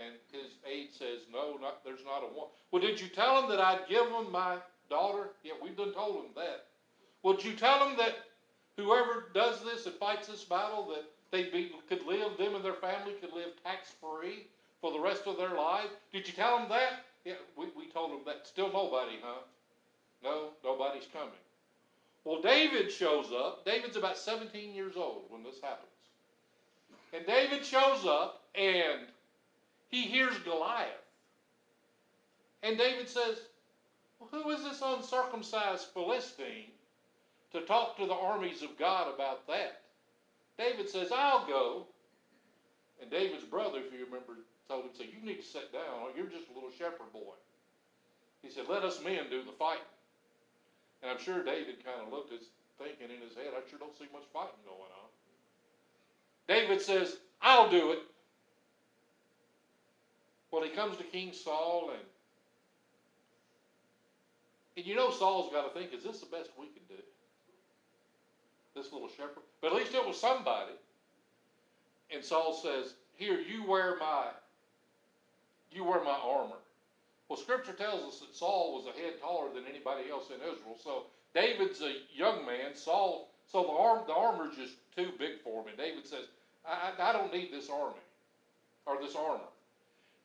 And 0.05 0.15
his 0.31 0.53
aide 0.67 0.91
says, 0.93 1.23
no, 1.33 1.57
not, 1.61 1.85
there's 1.85 2.05
not 2.05 2.23
a 2.23 2.27
one. 2.27 2.49
Well, 2.71 2.83
did 2.83 3.01
you 3.01 3.09
tell 3.09 3.43
him 3.43 3.51
that 3.51 3.61
I'd 3.61 3.89
give 3.89 4.07
him 4.07 4.31
my 4.31 4.57
daughter? 4.89 5.31
Yeah, 5.43 5.55
we've 5.63 5.77
done 5.77 5.93
told 5.93 6.25
him 6.25 6.31
that. 6.37 6.67
Well, 7.23 7.35
did 7.35 7.45
you 7.45 7.55
tell 7.55 7.89
him 7.89 7.97
that 7.99 8.15
whoever 8.77 9.27
does 9.35 9.63
this 9.65 9.87
and 9.87 9.95
fights 9.97 10.29
this 10.29 10.45
battle, 10.45 10.89
that 10.95 11.05
they 11.31 11.71
could 11.89 12.07
live, 12.07 12.39
them 12.39 12.55
and 12.55 12.65
their 12.65 12.75
family 12.75 13.15
could 13.21 13.33
live 13.33 13.51
tax-free 13.65 14.47
for 14.81 14.93
the 14.93 15.01
rest 15.01 15.23
of 15.27 15.37
their 15.37 15.55
life? 15.55 15.91
Did 16.13 16.27
you 16.27 16.35
tell 16.35 16.59
them 16.59 16.69
that? 16.69 17.05
Yeah, 17.25 17.35
we, 17.57 17.67
we 17.77 17.91
told 17.91 18.13
them 18.13 18.21
that. 18.27 18.47
Still 18.47 18.73
nobody, 18.73 19.19
huh? 19.23 19.41
No, 20.23 20.51
nobody's 20.65 21.09
coming. 21.13 21.35
Well, 22.25 22.41
David 22.41 22.93
shows 22.93 23.33
up. 23.33 23.65
David's 23.65 23.97
about 23.97 24.17
17 24.17 24.75
years 24.75 24.95
old 24.97 25.25
when 25.29 25.43
this 25.43 25.61
happens. 25.63 25.89
And 27.13 27.27
David 27.27 27.65
shows 27.65 28.05
up 28.07 28.43
and 28.55 29.07
he 29.89 30.03
hears 30.03 30.39
Goliath. 30.41 30.89
And 32.63 32.77
David 32.77 33.09
says, 33.09 33.39
well, 34.19 34.29
Who 34.31 34.51
is 34.51 34.63
this 34.63 34.83
uncircumcised 34.85 35.89
Philistine 35.95 36.71
to 37.53 37.61
talk 37.63 37.97
to 37.97 38.07
the 38.07 38.15
armies 38.15 38.63
of 38.63 38.79
God 38.79 39.13
about 39.13 39.47
that? 39.47 39.83
David 40.59 40.89
says, 40.89 41.11
I'll 41.15 41.47
go. 41.47 41.87
And 43.01 43.11
David's 43.11 43.45
brother, 43.45 43.79
if 43.79 43.93
you 43.93 44.05
remember, 44.05 44.35
told 44.69 44.85
him, 44.85 44.91
said, 44.93 45.07
You 45.15 45.25
need 45.25 45.41
to 45.41 45.47
sit 45.47 45.73
down. 45.73 46.13
You're 46.17 46.27
just 46.27 46.51
a 46.51 46.55
little 46.55 46.73
shepherd 46.77 47.13
boy. 47.13 47.39
He 48.43 48.51
said, 48.51 48.65
Let 48.69 48.83
us 48.83 49.03
men 49.03 49.31
do 49.31 49.45
the 49.45 49.53
fighting. 49.53 49.87
And 51.03 51.13
I'm 51.13 51.19
sure 51.19 51.45
David 51.45 51.85
kind 51.85 52.03
of 52.05 52.13
looked 52.13 52.33
at 52.33 52.41
thinking 52.79 53.15
in 53.15 53.23
his 53.23 53.37
head, 53.37 53.55
I 53.55 53.63
sure 53.71 53.79
don't 53.79 53.97
see 53.97 54.07
much 54.13 54.27
fighting 54.33 54.63
going 54.67 54.91
on. 54.99 55.09
David 56.49 56.81
says, 56.81 57.19
I'll 57.43 57.71
do 57.71 57.93
it. 57.93 57.99
Well, 60.51 60.63
he 60.63 60.71
comes 60.71 60.97
to 60.97 61.05
King 61.05 61.33
Saul, 61.33 61.91
and 61.93 62.03
and 64.77 64.87
you 64.87 64.95
know 64.95 65.11
Saul's 65.11 65.53
got 65.53 65.73
to 65.73 65.79
think, 65.79 65.93
is 65.93 66.05
this 66.05 66.21
the 66.21 66.27
best 66.27 66.51
we 66.59 66.67
can 66.67 66.83
do? 66.89 67.03
This 68.75 68.93
little 68.93 69.09
shepherd, 69.09 69.43
but 69.61 69.73
at 69.73 69.77
least 69.77 69.93
it 69.93 70.07
was 70.07 70.19
somebody. 70.19 70.73
And 72.15 72.25
Saul 72.25 72.55
says, 72.55 72.95
"Here, 73.17 73.41
you 73.41 73.65
wear 73.69 73.97
my, 73.99 74.27
you 75.73 75.85
wear 75.85 76.03
my 76.03 76.17
armor." 76.25 76.57
Well, 77.29 77.39
Scripture 77.39 77.73
tells 77.73 78.05
us 78.05 78.21
that 78.21 78.35
Saul 78.35 78.75
was 78.75 78.87
a 78.87 78.99
head 78.99 79.21
taller 79.21 79.53
than 79.53 79.65
anybody 79.69 80.11
else 80.11 80.29
in 80.31 80.41
Israel. 80.41 80.79
So 80.83 81.03
David's 81.35 81.83
a 81.83 81.93
young 82.15 82.47
man. 82.47 82.75
Saul, 82.75 83.29
so 83.47 83.65
the 83.65 83.69
arm, 83.69 84.05
the 84.07 84.15
armor's 84.15 84.57
just 84.57 84.75
too 84.97 85.11
big 85.19 85.43
for 85.45 85.61
him. 85.63 85.69
And 85.69 85.77
David 85.77 86.07
says, 86.07 86.25
I, 86.67 86.93
I, 86.99 87.11
I 87.11 87.13
don't 87.13 87.33
need 87.33 87.53
this 87.53 87.69
army 87.69 88.01
or 88.87 88.99
this 89.03 89.15
armor." 89.15 89.45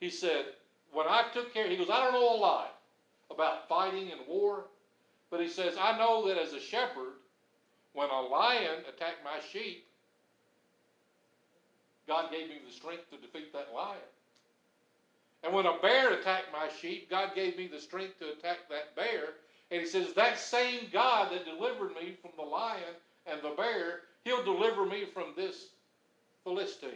He 0.03 0.09
said, 0.09 0.43
when 0.91 1.07
I 1.07 1.23
took 1.33 1.53
care, 1.53 1.69
he 1.69 1.77
goes, 1.77 1.89
I 1.89 2.03
don't 2.03 2.11
know 2.11 2.35
a 2.35 2.37
lot 2.37 2.75
about 3.31 3.69
fighting 3.69 4.11
and 4.11 4.19
war, 4.27 4.65
but 5.31 5.39
he 5.39 5.47
says, 5.47 5.75
I 5.79 5.97
know 5.97 6.27
that 6.27 6.37
as 6.37 6.51
a 6.51 6.59
shepherd, 6.59 7.13
when 7.93 8.09
a 8.09 8.19
lion 8.19 8.81
attacked 8.81 9.23
my 9.23 9.39
sheep, 9.49 9.85
God 12.05 12.31
gave 12.31 12.49
me 12.49 12.55
the 12.67 12.73
strength 12.73 13.09
to 13.11 13.17
defeat 13.17 13.53
that 13.53 13.69
lion. 13.73 13.95
And 15.41 15.53
when 15.53 15.67
a 15.67 15.77
bear 15.81 16.11
attacked 16.11 16.51
my 16.51 16.67
sheep, 16.81 17.09
God 17.09 17.29
gave 17.33 17.57
me 17.57 17.67
the 17.67 17.79
strength 17.79 18.19
to 18.19 18.33
attack 18.33 18.57
that 18.69 18.97
bear. 18.97 19.35
And 19.71 19.79
he 19.79 19.87
says, 19.87 20.11
that 20.15 20.37
same 20.37 20.89
God 20.91 21.31
that 21.31 21.45
delivered 21.45 21.95
me 21.95 22.17
from 22.21 22.31
the 22.35 22.43
lion 22.43 22.93
and 23.25 23.41
the 23.41 23.55
bear, 23.55 24.01
he'll 24.25 24.43
deliver 24.43 24.85
me 24.85 25.05
from 25.13 25.27
this 25.37 25.67
Philistine. 26.43 26.91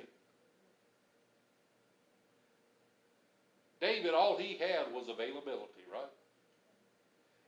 David, 3.80 4.14
all 4.14 4.38
he 4.38 4.58
had 4.58 4.94
was 4.94 5.10
availability, 5.10 5.86
right? 5.92 6.10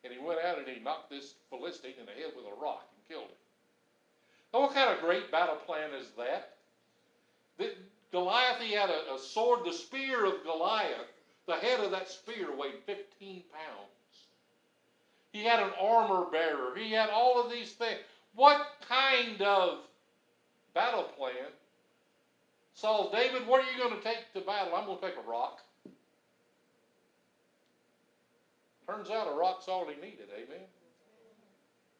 And 0.04 0.13
he 0.13 0.20
went 0.20 0.39
out 0.39 0.58
and 0.58 0.68
he 0.68 0.82
knocked 0.84 1.10
this 1.10 1.34
Philistine 1.50 2.00
in 2.00 2.06
the 2.06 2.12
head 2.12 2.32
with 2.36 2.46
a 2.46 2.62
rock 2.62 2.88
and 2.94 3.08
killed 3.08 3.30
him. 3.30 3.42
Now, 4.54 4.62
what 4.62 4.74
kind 4.74 4.89
of 4.89 5.02
great 5.02 5.32
battle 5.32 5.58
plan 5.58 5.89
is 5.94 6.08
that? 6.18 6.56
The, 7.58 7.74
Goliath, 8.12 8.62
he 8.62 8.74
had 8.74 8.89
a, 8.89 9.13
a 9.13 9.20
sword, 9.20 9.65
the 9.65 9.74
spear 9.74 10.26
of 10.26 10.44
Goliath, 10.44 11.08
the 11.48 11.56
head 11.56 11.80
of 11.80 11.92
that 11.92 12.10
spear 12.10 12.56
weighed 12.56 12.82
15 12.86 13.44
pounds. 13.52 14.28
He 15.32 15.44
had 15.44 15.62
an 15.62 15.72
armor 15.80 16.26
bearer. 16.32 16.76
He 16.76 16.92
had 16.92 17.10
all 17.10 17.44
of 17.44 17.52
these 17.52 17.72
things. 17.74 18.00
What 18.34 18.65
kind 18.88 19.42
of 19.42 19.80
battle 20.74 21.04
plan? 21.04 21.52
Saul, 22.74 23.12
David, 23.12 23.46
what 23.46 23.63
are 23.63 23.72
you 23.72 23.78
going 23.78 23.96
to 23.96 24.02
take 24.02 24.34
to 24.34 24.42
battle? 24.42 24.74
I'm 24.76 24.86
going 24.86 25.00
to 25.00 25.06
take 25.06 25.18
a 25.18 25.30
rock. 25.30 25.60
Turns 28.89 29.12
out 29.12 29.32
a 29.32 29.36
rock's 29.36 29.67
all 29.67 29.86
he 29.86 29.95
needed, 30.02 30.30
amen? 30.34 30.65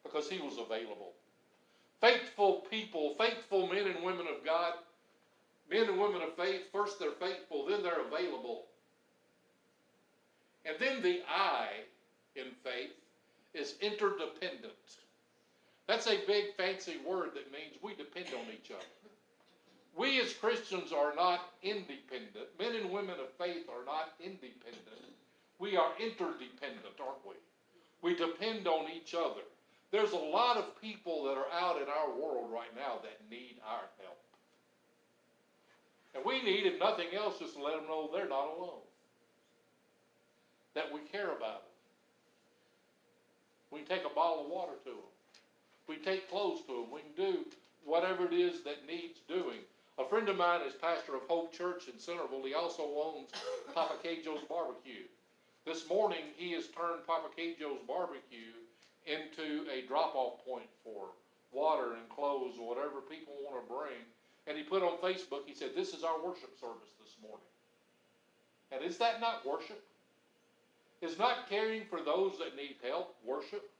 Because 0.02 0.28
he 0.28 0.38
was 0.38 0.54
available. 0.58 1.12
Faithful 2.00 2.66
people, 2.68 3.14
faithful 3.16 3.68
men 3.68 3.86
and 3.86 4.02
women 4.02 4.26
of 4.26 4.44
God, 4.44 4.74
men 5.70 5.88
and 5.88 6.00
women 6.00 6.20
of 6.20 6.34
faith, 6.34 6.62
first 6.72 6.98
they're 6.98 7.12
faithful, 7.12 7.66
then 7.66 7.82
they're 7.82 8.04
available. 8.06 8.64
And 10.64 10.76
then 10.80 11.00
the 11.00 11.20
I 11.28 11.68
in 12.34 12.46
faith 12.64 12.90
is 13.54 13.74
interdependent. 13.80 14.72
That's 15.86 16.08
a 16.08 16.26
big 16.26 16.56
fancy 16.56 16.96
word 17.06 17.30
that 17.34 17.52
means 17.52 17.74
we 17.82 17.94
depend 17.94 18.28
on 18.34 18.52
each 18.52 18.70
other. 18.72 18.84
We 19.96 20.20
as 20.20 20.32
Christians 20.32 20.92
are 20.92 21.14
not 21.14 21.40
independent. 21.62 22.48
Men 22.58 22.74
and 22.74 22.90
women 22.90 23.16
of 23.20 23.30
faith 23.38 23.68
are 23.68 23.84
not 23.84 24.14
independent. 24.20 25.10
We 25.60 25.76
are 25.76 25.92
interdependent, 26.00 26.98
aren't 26.98 27.26
we? 27.28 27.36
We 28.02 28.16
depend 28.16 28.66
on 28.66 28.90
each 28.90 29.14
other. 29.14 29.42
There's 29.92 30.12
a 30.12 30.16
lot 30.16 30.56
of 30.56 30.80
people 30.80 31.24
that 31.24 31.36
are 31.36 31.52
out 31.52 31.76
in 31.76 31.88
our 31.88 32.10
world 32.10 32.50
right 32.50 32.74
now 32.74 32.98
that 33.02 33.20
need 33.30 33.56
our 33.66 33.84
help. 34.00 34.16
And 36.14 36.24
we 36.24 36.42
need, 36.42 36.66
if 36.66 36.80
nothing 36.80 37.08
else, 37.14 37.38
just 37.38 37.54
to 37.54 37.62
let 37.62 37.76
them 37.76 37.86
know 37.86 38.08
they're 38.12 38.28
not 38.28 38.56
alone. 38.56 38.80
That 40.74 40.92
we 40.92 41.00
care 41.12 41.30
about 41.30 41.62
them. 41.62 41.70
We 43.70 43.80
take 43.82 44.04
a 44.04 44.14
bottle 44.14 44.44
of 44.44 44.50
water 44.50 44.72
to 44.84 44.90
them. 44.90 45.10
We 45.86 45.96
take 45.96 46.30
clothes 46.30 46.62
to 46.68 46.72
them. 46.72 46.86
We 46.92 47.00
can 47.00 47.32
do 47.32 47.44
whatever 47.84 48.24
it 48.24 48.32
is 48.32 48.62
that 48.62 48.86
needs 48.86 49.20
doing. 49.28 49.60
A 49.98 50.08
friend 50.08 50.28
of 50.28 50.36
mine 50.36 50.62
is 50.66 50.72
pastor 50.74 51.16
of 51.16 51.22
Hope 51.28 51.52
Church 51.52 51.88
in 51.92 51.98
Centerville. 51.98 52.44
He 52.44 52.54
also 52.54 52.82
owns 52.82 53.28
Papa 53.74 53.94
Cajo's 54.02 54.42
Barbecue. 54.48 55.04
This 55.66 55.88
morning, 55.88 56.24
he 56.36 56.52
has 56.52 56.68
turned 56.68 57.06
Papa 57.06 57.28
Cajo's 57.36 57.80
barbecue 57.86 58.56
into 59.06 59.64
a 59.70 59.86
drop-off 59.86 60.44
point 60.44 60.68
for 60.82 61.08
water 61.52 61.94
and 61.94 62.08
clothes 62.08 62.54
or 62.58 62.68
whatever 62.68 63.00
people 63.00 63.34
want 63.44 63.62
to 63.62 63.72
bring. 63.72 64.00
And 64.46 64.56
he 64.56 64.64
put 64.64 64.82
on 64.82 64.98
Facebook, 64.98 65.46
he 65.46 65.54
said, 65.54 65.70
this 65.76 65.92
is 65.92 66.02
our 66.02 66.18
worship 66.24 66.58
service 66.58 66.90
this 66.98 67.14
morning. 67.22 67.46
And 68.72 68.82
is 68.82 68.98
that 68.98 69.20
not 69.20 69.46
worship? 69.46 69.82
Is 71.02 71.18
not 71.18 71.48
caring 71.48 71.84
for 71.84 72.00
those 72.00 72.38
that 72.38 72.56
need 72.56 72.76
help 72.82 73.16
worship? 73.24 73.70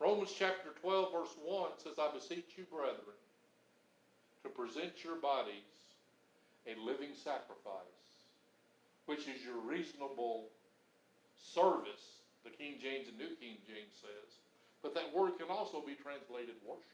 Romans 0.00 0.32
chapter 0.36 0.70
12 0.82 1.12
verse 1.12 1.36
1 1.44 1.70
says, 1.82 1.94
I 1.98 2.12
beseech 2.12 2.52
you, 2.56 2.64
brethren, 2.64 3.18
to 4.42 4.48
present 4.48 5.04
your 5.04 5.16
bodies 5.16 5.54
a 6.66 6.78
living 6.80 7.14
sacrifice, 7.14 8.18
which 9.06 9.28
is 9.28 9.44
your 9.44 9.58
reasonable 9.64 10.48
service, 11.52 12.24
the 12.44 12.50
King 12.50 12.76
James 12.80 13.08
and 13.08 13.18
New 13.18 13.36
King 13.36 13.56
James 13.66 13.92
says. 14.00 14.38
But 14.82 14.94
that 14.94 15.14
word 15.14 15.38
can 15.38 15.48
also 15.48 15.80
be 15.80 15.94
translated 15.94 16.54
worship. 16.66 16.84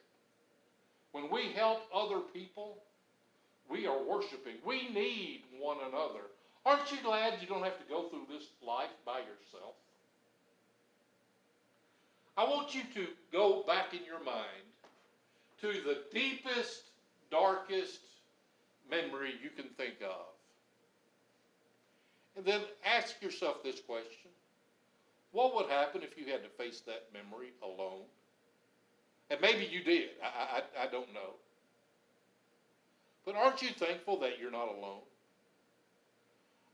When 1.13 1.31
we 1.31 1.53
help 1.53 1.83
other 1.95 2.21
people, 2.21 2.79
we 3.69 3.87
are 3.87 4.03
worshiping. 4.03 4.55
We 4.65 4.89
need 4.91 5.43
one 5.59 5.79
another. 5.89 6.27
Aren't 6.67 6.91
you 6.93 6.99
glad 7.03 7.41
you 7.41 7.49
don't 7.49 7.65
have 7.65 7.79
to 7.79 7.89
go 7.89 8.09
through 8.09 8.27
this 8.29 8.47
life 8.65 8.95
by 9.05 9.19
yourself? 9.19 9.75
I 12.37 12.45
want 12.45 12.75
you 12.75 12.83
to 12.95 13.07
go 13.33 13.65
back 13.67 13.93
in 13.93 14.05
your 14.05 14.23
mind 14.25 14.71
to 15.63 15.73
the 15.73 16.03
deepest, 16.13 16.83
darkest 17.31 18.01
memory 18.91 19.35
you 19.43 19.51
can 19.51 19.71
think 19.77 19.97
of. 20.03 20.27
And 22.37 22.45
then 22.45 22.61
ask 22.85 23.21
yourself 23.21 23.63
this 23.63 23.81
question 23.81 24.31
what 25.33 25.55
would 25.55 25.71
happen 25.71 26.03
if 26.03 26.19
you 26.19 26.31
had 26.31 26.43
to 26.43 26.49
face 26.51 26.83
that 26.87 27.07
memory 27.13 27.53
alone? 27.63 28.03
And 29.31 29.41
maybe 29.41 29.65
you 29.71 29.83
did. 29.85 30.11
I, 30.23 30.59
I, 30.59 30.85
I 30.85 30.91
don't 30.91 31.13
know. 31.15 31.35
But 33.25 33.37
aren't 33.37 33.63
you 33.63 33.69
thankful 33.69 34.19
that 34.21 34.41
you're 34.41 34.51
not 34.51 34.69
alone? 34.69 35.03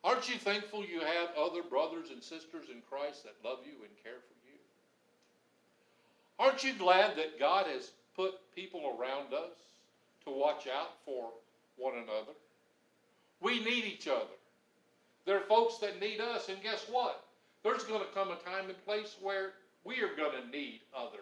Aren't 0.05 0.29
you 0.29 0.39
thankful 0.39 0.85
you 0.85 1.01
have 1.01 1.31
other 1.37 1.63
brothers 1.63 2.11
and 2.11 2.23
sisters 2.23 2.69
in 2.73 2.81
Christ 2.89 3.25
that 3.25 3.35
love 3.45 3.59
you 3.65 3.73
and 3.83 4.03
care 4.03 4.21
for 4.21 4.37
you? 4.47 4.59
Aren't 6.39 6.65
you 6.65 6.75
glad 6.75 7.17
that 7.17 7.39
God 7.39 7.67
has 7.67 7.91
put 8.15 8.35
people 8.55 8.97
around 8.99 9.35
us 9.35 9.57
to 10.25 10.31
watch 10.31 10.67
out 10.69 10.93
for 11.05 11.31
one 11.77 11.95
another? 11.95 12.33
We 13.41 13.65
need 13.65 13.85
each 13.85 14.09
other. 14.09 14.25
There 15.27 15.37
are 15.37 15.47
folks 15.49 15.79
that 15.79 16.01
need 16.01 16.21
us, 16.21 16.49
and 16.49 16.63
guess 16.63 16.87
what? 16.89 17.26
There's 17.67 17.83
going 17.83 18.01
to 18.01 18.15
come 18.15 18.31
a 18.31 18.37
time 18.37 18.69
and 18.69 18.85
place 18.85 19.17
where 19.21 19.51
we 19.85 19.97
are 19.97 20.15
going 20.17 20.41
to 20.41 20.49
need 20.57 20.81
others. 20.97 21.21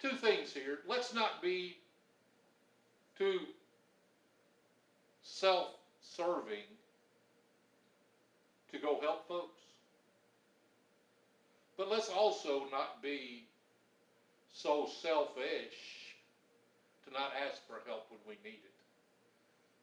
Two 0.00 0.16
things 0.16 0.52
here. 0.52 0.80
Let's 0.88 1.14
not 1.14 1.40
be 1.40 1.76
too 3.16 3.38
self 5.22 5.68
serving 6.02 6.66
to 8.72 8.78
go 8.78 8.98
help 9.00 9.28
folks. 9.28 9.60
But 11.78 11.88
let's 11.88 12.08
also 12.08 12.66
not 12.72 13.02
be 13.02 13.44
so 14.52 14.88
selfish 15.00 16.16
to 17.06 17.12
not 17.12 17.30
ask 17.48 17.64
for 17.68 17.80
help 17.86 18.10
when 18.10 18.20
we 18.26 18.34
need 18.42 18.58
it. 18.64 18.72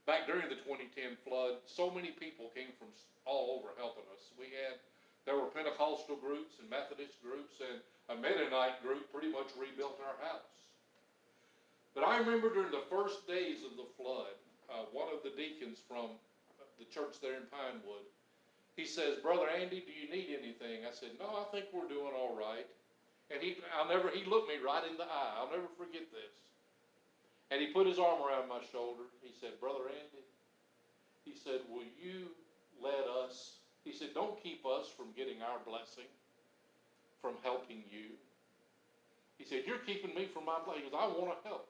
Back 0.05 0.27
during 0.27 0.49
the 0.49 0.55
2010 0.55 1.17
flood, 1.25 1.55
so 1.65 1.89
many 1.89 2.09
people 2.11 2.51
came 2.53 2.69
from 2.77 2.89
all 3.25 3.59
over 3.59 3.75
helping 3.75 4.07
us. 4.13 4.31
We 4.39 4.51
had, 4.53 4.79
there 5.25 5.35
were 5.35 5.51
Pentecostal 5.51 6.17
groups 6.17 6.59
and 6.59 6.69
Methodist 6.69 7.19
groups 7.23 7.59
and 7.59 7.83
a 8.09 8.15
Mennonite 8.17 8.81
group 8.81 9.11
pretty 9.13 9.29
much 9.29 9.53
rebuilt 9.59 9.99
our 10.01 10.17
house. 10.25 10.59
But 11.93 12.05
I 12.05 12.17
remember 12.17 12.53
during 12.53 12.71
the 12.71 12.87
first 12.89 13.27
days 13.27 13.65
of 13.65 13.77
the 13.77 13.89
flood, 13.97 14.33
uh, 14.69 14.85
one 14.93 15.09
of 15.09 15.21
the 15.25 15.33
deacons 15.33 15.81
from 15.85 16.15
the 16.77 16.85
church 16.87 17.19
there 17.21 17.35
in 17.35 17.49
Pinewood, 17.51 18.05
he 18.79 18.87
says, 18.87 19.19
Brother 19.19 19.51
Andy, 19.51 19.83
do 19.83 19.91
you 19.91 20.07
need 20.07 20.31
anything? 20.31 20.87
I 20.87 20.95
said, 20.95 21.19
No, 21.19 21.43
I 21.43 21.45
think 21.51 21.67
we're 21.75 21.91
doing 21.91 22.15
all 22.15 22.31
right. 22.31 22.65
And 23.29 23.43
he, 23.43 23.59
I'll 23.75 23.91
never, 23.91 24.09
he 24.09 24.23
looked 24.23 24.47
me 24.47 24.57
right 24.63 24.81
in 24.87 24.95
the 24.97 25.03
eye. 25.03 25.35
I'll 25.37 25.51
never 25.51 25.69
forget 25.77 26.07
this. 26.09 26.33
And 27.51 27.61
he 27.61 27.75
put 27.75 27.85
his 27.85 27.99
arm 27.99 28.21
around 28.23 28.47
my 28.47 28.61
shoulder. 28.71 29.05
He 29.21 29.35
said, 29.35 29.59
Brother 29.59 29.89
Andy, 29.89 30.23
he 31.25 31.33
said, 31.35 31.61
Will 31.69 31.85
you 31.99 32.31
let 32.83 33.05
us, 33.25 33.59
he 33.83 33.93
said, 33.93 34.09
Don't 34.13 34.41
keep 34.41 34.65
us 34.65 34.87
from 34.95 35.07
getting 35.15 35.41
our 35.41 35.59
blessing 35.65 36.09
from 37.21 37.35
helping 37.43 37.83
you. 37.91 38.15
He 39.37 39.45
said, 39.45 39.63
You're 39.65 39.79
keeping 39.79 40.15
me 40.15 40.25
from 40.25 40.45
my 40.45 40.57
blessing. 40.65 40.83
Goes, 40.83 40.99
I 40.99 41.07
want 41.07 41.31
to 41.41 41.47
help. 41.47 41.67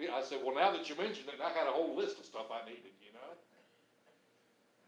I 0.00 0.22
said, 0.22 0.38
Well, 0.44 0.54
now 0.54 0.72
that 0.72 0.88
you 0.88 0.96
mentioned 0.96 1.28
it, 1.28 1.40
I 1.42 1.50
had 1.50 1.68
a 1.68 1.72
whole 1.72 1.96
list 1.96 2.18
of 2.18 2.24
stuff 2.24 2.46
I 2.50 2.64
needed, 2.64 2.94
you 3.02 3.12
know. 3.12 3.32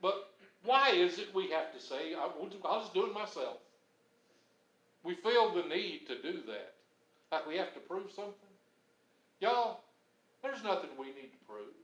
But 0.00 0.30
why 0.64 0.90
is 0.90 1.18
it 1.18 1.34
we 1.34 1.50
have 1.50 1.72
to 1.72 1.80
say, 1.80 2.14
I'll 2.14 2.80
just 2.80 2.94
do 2.94 3.06
it 3.06 3.14
myself? 3.14 3.58
We 5.04 5.14
feel 5.14 5.52
the 5.54 5.62
need 5.68 6.06
to 6.06 6.22
do 6.22 6.40
that. 6.46 6.74
Like 7.30 7.46
we 7.46 7.56
have 7.56 7.74
to 7.74 7.80
prove 7.80 8.10
something. 8.10 8.34
Y'all, 9.40 9.80
there's 10.42 10.62
nothing 10.62 10.90
we 10.98 11.06
need 11.06 11.32
to 11.32 11.46
prove. 11.46 11.74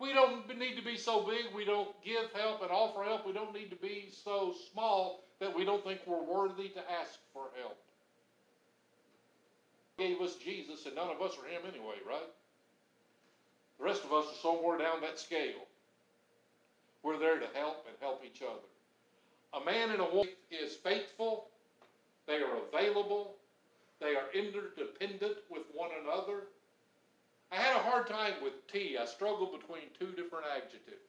We 0.00 0.12
don't 0.12 0.58
need 0.58 0.76
to 0.76 0.84
be 0.84 0.96
so 0.96 1.22
big 1.22 1.54
we 1.54 1.64
don't 1.64 1.94
give 2.04 2.32
help 2.34 2.62
and 2.62 2.70
offer 2.70 3.04
help. 3.04 3.26
We 3.26 3.32
don't 3.32 3.54
need 3.54 3.70
to 3.70 3.76
be 3.76 4.10
so 4.24 4.54
small 4.72 5.24
that 5.40 5.54
we 5.54 5.64
don't 5.64 5.84
think 5.84 6.00
we're 6.06 6.22
worthy 6.22 6.68
to 6.70 6.80
ask 7.00 7.18
for 7.32 7.44
help. 7.60 7.78
He 9.96 10.08
gave 10.08 10.20
us 10.20 10.36
Jesus, 10.36 10.86
and 10.86 10.96
none 10.96 11.10
of 11.10 11.22
us 11.22 11.36
are 11.38 11.48
Him 11.48 11.62
anyway, 11.68 11.96
right? 12.06 12.30
The 13.78 13.84
rest 13.84 14.04
of 14.04 14.12
us 14.12 14.26
are 14.26 14.40
somewhere 14.42 14.78
down 14.78 15.00
that 15.02 15.18
scale. 15.18 15.66
We're 17.02 17.18
there 17.18 17.38
to 17.38 17.46
help 17.54 17.86
and 17.86 17.96
help 18.00 18.22
each 18.24 18.42
other. 18.42 18.64
A 19.60 19.64
man 19.64 19.90
and 19.90 20.00
a 20.00 20.04
woman 20.04 20.34
is 20.50 20.74
faithful, 20.74 21.48
they 22.26 22.38
are 22.38 22.56
available, 22.68 23.36
they 24.00 24.16
are 24.16 24.32
interdependent 24.34 25.36
with 25.50 25.62
one 25.72 25.90
another. 26.02 26.44
I 27.52 27.56
had 27.56 27.76
a 27.76 27.80
hard 27.80 28.06
time 28.06 28.34
with 28.42 28.66
T. 28.70 28.96
I 29.00 29.06
struggled 29.06 29.58
between 29.58 29.92
two 29.98 30.10
different 30.16 30.46
adjectives. 30.56 31.04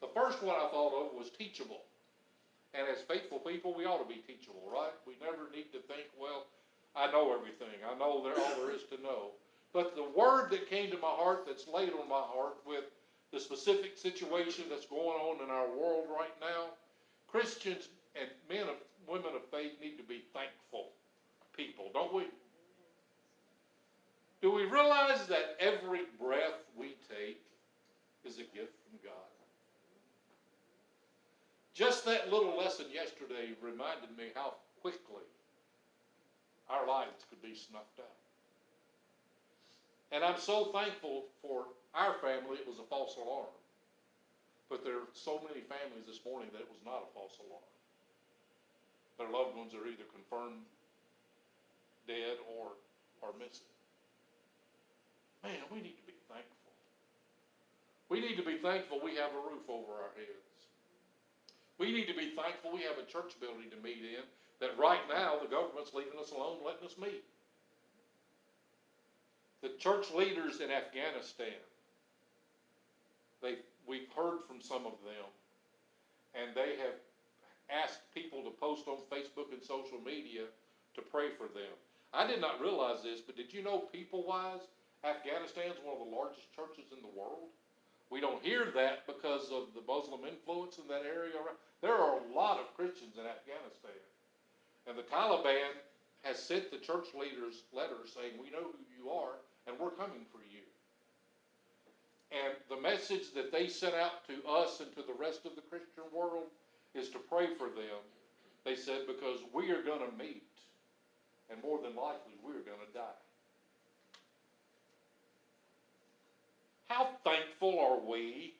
The 0.00 0.08
first 0.14 0.42
one 0.42 0.56
I 0.56 0.68
thought 0.68 0.94
of 0.94 1.18
was 1.18 1.30
teachable. 1.30 1.82
And 2.74 2.86
as 2.88 3.00
faithful 3.02 3.38
people, 3.38 3.74
we 3.74 3.86
ought 3.86 4.02
to 4.02 4.08
be 4.08 4.20
teachable, 4.26 4.68
right? 4.70 4.92
We 5.06 5.14
never 5.20 5.50
need 5.54 5.72
to 5.72 5.80
think, 5.88 6.08
well, 6.20 6.46
I 6.94 7.10
know 7.10 7.32
everything. 7.34 7.80
I 7.84 7.96
know 7.98 8.22
there 8.22 8.38
all 8.38 8.60
there 8.60 8.74
is 8.74 8.84
to 8.90 9.02
know. 9.02 9.32
But 9.72 9.96
the 9.96 10.08
word 10.16 10.50
that 10.50 10.68
came 10.68 10.90
to 10.90 10.98
my 10.98 11.10
heart, 11.10 11.44
that's 11.46 11.66
laid 11.68 11.92
on 11.92 12.08
my 12.08 12.20
heart 12.20 12.56
with 12.66 12.84
the 13.32 13.40
specific 13.40 13.96
situation 13.98 14.64
that's 14.70 14.86
going 14.86 15.18
on 15.20 15.42
in 15.42 15.50
our 15.50 15.68
world 15.68 16.06
right 16.08 16.32
now, 16.40 16.72
Christians 17.28 17.88
and 18.14 18.28
men 18.48 18.68
of 18.68 18.76
women 19.08 19.34
of 19.34 19.44
faith 19.50 19.72
need 19.80 19.96
to 19.96 20.02
be 20.04 20.24
thankful 20.32 20.90
people, 21.56 21.90
don't 21.92 22.12
we? 22.14 22.24
Do 24.46 24.52
we 24.52 24.62
realize 24.62 25.26
that 25.26 25.58
every 25.58 26.02
breath 26.22 26.62
we 26.78 26.94
take 27.10 27.42
is 28.24 28.38
a 28.38 28.46
gift 28.54 28.78
from 28.86 29.02
God? 29.02 29.26
Just 31.74 32.04
that 32.04 32.30
little 32.30 32.56
lesson 32.56 32.86
yesterday 32.94 33.58
reminded 33.60 34.16
me 34.16 34.30
how 34.36 34.54
quickly 34.80 35.26
our 36.70 36.86
lives 36.86 37.26
could 37.28 37.42
be 37.42 37.58
snuffed 37.58 37.98
out. 37.98 38.22
And 40.12 40.22
I'm 40.22 40.38
so 40.38 40.66
thankful 40.66 41.24
for 41.42 41.66
our 41.92 42.14
family, 42.22 42.62
it 42.62 42.68
was 42.68 42.78
a 42.78 42.86
false 42.86 43.16
alarm. 43.16 43.50
But 44.70 44.84
there 44.84 44.94
are 44.94 45.10
so 45.12 45.42
many 45.42 45.66
families 45.66 46.06
this 46.06 46.20
morning 46.24 46.50
that 46.52 46.62
it 46.62 46.70
was 46.70 46.86
not 46.86 47.02
a 47.02 47.10
false 47.18 47.34
alarm. 47.42 47.70
Their 49.18 49.26
loved 49.26 49.58
ones 49.58 49.74
are 49.74 49.90
either 49.90 50.06
confirmed 50.14 50.62
dead 52.06 52.38
or, 52.46 52.78
are 53.26 53.34
missing. 53.42 53.66
Man, 55.46 55.62
we 55.70 55.78
need 55.78 55.94
to 55.94 56.06
be 56.10 56.18
thankful. 56.26 56.74
We 58.10 58.18
need 58.18 58.34
to 58.34 58.42
be 58.42 58.58
thankful 58.58 58.98
we 58.98 59.14
have 59.14 59.30
a 59.30 59.46
roof 59.46 59.62
over 59.70 59.94
our 59.94 60.10
heads. 60.18 60.58
We 61.78 61.92
need 61.92 62.10
to 62.10 62.18
be 62.18 62.34
thankful 62.34 62.74
we 62.74 62.82
have 62.82 62.98
a 62.98 63.06
church 63.06 63.38
building 63.38 63.70
to 63.70 63.78
meet 63.78 64.02
in, 64.02 64.26
that 64.58 64.74
right 64.74 65.06
now 65.06 65.38
the 65.38 65.46
government's 65.46 65.94
leaving 65.94 66.18
us 66.18 66.32
alone, 66.32 66.66
letting 66.66 66.82
us 66.82 66.98
meet. 66.98 67.22
The 69.62 69.70
church 69.78 70.10
leaders 70.10 70.58
in 70.58 70.74
Afghanistan, 70.74 71.62
they, 73.40 73.62
we've 73.86 74.10
heard 74.16 74.42
from 74.50 74.58
some 74.58 74.82
of 74.82 74.98
them, 75.06 75.30
and 76.34 76.56
they 76.58 76.74
have 76.82 76.98
asked 77.70 78.02
people 78.12 78.42
to 78.42 78.50
post 78.50 78.88
on 78.88 78.98
Facebook 79.14 79.54
and 79.54 79.62
social 79.62 80.02
media 80.04 80.42
to 80.94 81.02
pray 81.02 81.30
for 81.38 81.46
them. 81.46 81.70
I 82.12 82.26
did 82.26 82.40
not 82.40 82.60
realize 82.60 83.04
this, 83.04 83.20
but 83.20 83.36
did 83.36 83.54
you 83.54 83.62
know, 83.62 83.78
people 83.78 84.26
wise, 84.26 84.66
Afghanistan 85.06 85.70
is 85.70 85.78
one 85.86 85.94
of 85.94 86.02
the 86.02 86.10
largest 86.10 86.50
churches 86.50 86.90
in 86.90 86.98
the 86.98 87.14
world? 87.14 87.54
We 88.10 88.20
don't 88.20 88.42
hear 88.42 88.70
that 88.74 89.06
because 89.06 89.50
of 89.54 89.70
the 89.74 89.82
Muslim 89.86 90.26
influence 90.26 90.78
in 90.78 90.86
that 90.90 91.06
area. 91.06 91.38
There 91.82 91.94
are 91.94 92.18
a 92.18 92.26
lot 92.34 92.58
of 92.58 92.74
Christians 92.74 93.14
in 93.14 93.26
Afghanistan. 93.26 94.02
And 94.86 94.98
the 94.98 95.06
Taliban 95.06 95.74
has 96.22 96.38
sent 96.38 96.70
the 96.70 96.78
church 96.78 97.14
leaders 97.14 97.62
letters 97.72 98.14
saying, 98.14 98.34
We 98.38 98.50
know 98.50 98.70
who 98.74 98.82
you 98.94 99.10
are, 99.10 99.38
and 99.66 99.78
we're 99.78 99.94
coming 99.94 100.26
for 100.30 100.38
you. 100.38 100.62
And 102.30 102.54
the 102.68 102.80
message 102.80 103.34
that 103.34 103.50
they 103.50 103.68
sent 103.68 103.94
out 103.94 104.26
to 104.26 104.42
us 104.48 104.80
and 104.80 104.90
to 104.94 105.02
the 105.02 105.18
rest 105.18 105.46
of 105.46 105.54
the 105.54 105.62
Christian 105.62 106.04
world 106.12 106.50
is 106.94 107.10
to 107.10 107.18
pray 107.18 107.54
for 107.54 107.66
them. 107.66 108.02
They 108.64 108.74
said, 108.74 109.06
Because 109.06 109.40
we 109.52 109.70
are 109.70 109.82
going 109.82 110.02
to 110.02 110.16
meet, 110.18 110.46
and 111.50 111.62
more 111.62 111.78
than 111.82 111.94
likely, 111.94 112.34
we're 112.42 112.66
going 112.66 112.82
to 112.86 112.92
die. 112.94 113.25
How 116.88 117.08
thankful 117.24 117.78
are 117.80 117.98
we 117.98 118.54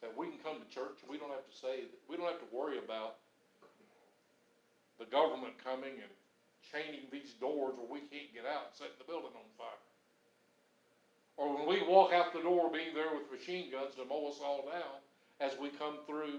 that 0.00 0.16
we 0.16 0.28
can 0.28 0.38
come 0.44 0.60
to 0.60 0.68
church 0.68 1.00
and 1.02 1.10
we 1.10 1.18
don't 1.18 1.30
have 1.30 1.48
to 1.48 1.56
say 1.56 1.88
we 2.08 2.16
don't 2.16 2.28
have 2.28 2.38
to 2.38 2.50
worry 2.54 2.78
about 2.78 3.16
the 4.98 5.06
government 5.06 5.56
coming 5.64 5.96
and 5.96 6.12
chaining 6.70 7.08
these 7.10 7.32
doors 7.40 7.74
where 7.76 7.88
we 7.88 8.00
can't 8.12 8.30
get 8.36 8.44
out 8.44 8.68
and 8.68 8.74
setting 8.76 8.98
the 8.98 9.08
building 9.08 9.32
on 9.32 9.48
fire. 9.56 9.84
Or 11.36 11.56
when 11.56 11.66
we 11.66 11.82
walk 11.88 12.12
out 12.12 12.32
the 12.32 12.42
door 12.42 12.70
being 12.70 12.94
there 12.94 13.10
with 13.10 13.32
machine 13.32 13.72
guns 13.72 13.96
to 13.96 14.04
mow 14.04 14.28
us 14.28 14.38
all 14.44 14.68
down 14.70 15.00
as 15.40 15.58
we 15.58 15.70
come 15.70 15.98
through 16.06 16.38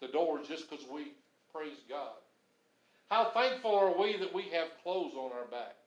the 0.00 0.08
doors 0.08 0.46
just 0.46 0.70
because 0.70 0.84
we 0.86 1.16
praise 1.52 1.82
God. 1.88 2.20
How 3.10 3.30
thankful 3.32 3.74
are 3.74 3.98
we 3.98 4.18
that 4.18 4.32
we 4.32 4.42
have 4.52 4.68
clothes 4.84 5.14
on 5.16 5.32
our 5.32 5.46
back? 5.50 5.77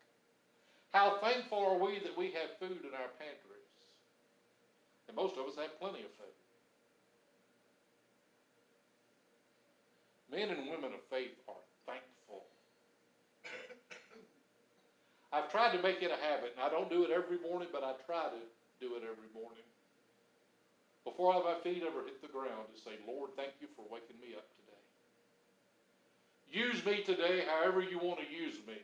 How 0.92 1.18
thankful 1.24 1.60
are 1.60 1.80
we 1.80 2.00
that 2.00 2.18
we 2.18 2.32
have 2.36 2.60
food 2.60 2.84
in 2.84 2.92
our 2.92 3.12
pantries? 3.16 3.72
And 5.08 5.16
most 5.16 5.40
of 5.40 5.48
us 5.48 5.56
have 5.56 5.80
plenty 5.80 6.04
of 6.04 6.12
food. 6.20 6.36
Men 10.32 10.50
and 10.52 10.68
women 10.68 10.92
of 10.96 11.04
faith 11.12 11.36
are 11.48 11.64
thankful. 11.88 12.48
I've 15.34 15.52
tried 15.52 15.76
to 15.76 15.84
make 15.84 16.04
it 16.04 16.12
a 16.12 16.20
habit, 16.20 16.56
and 16.56 16.64
I 16.64 16.70
don't 16.70 16.90
do 16.90 17.04
it 17.04 17.12
every 17.12 17.40
morning, 17.40 17.68
but 17.72 17.84
I 17.84 17.96
try 18.08 18.32
to 18.32 18.42
do 18.80 18.96
it 18.96 19.04
every 19.04 19.28
morning. 19.36 19.64
Before 21.04 21.34
all 21.34 21.44
my 21.44 21.60
feet 21.64 21.84
ever 21.84 22.04
hit 22.04 22.22
the 22.22 22.32
ground, 22.32 22.72
to 22.72 22.80
say, 22.80 22.96
Lord, 23.08 23.32
thank 23.36 23.52
you 23.60 23.68
for 23.76 23.84
waking 23.92 24.20
me 24.24 24.36
up 24.36 24.48
today. 24.56 24.84
Use 26.52 26.86
me 26.86 27.04
today 27.04 27.44
however 27.48 27.82
you 27.82 27.98
want 28.00 28.20
to 28.20 28.28
use 28.28 28.56
me 28.68 28.80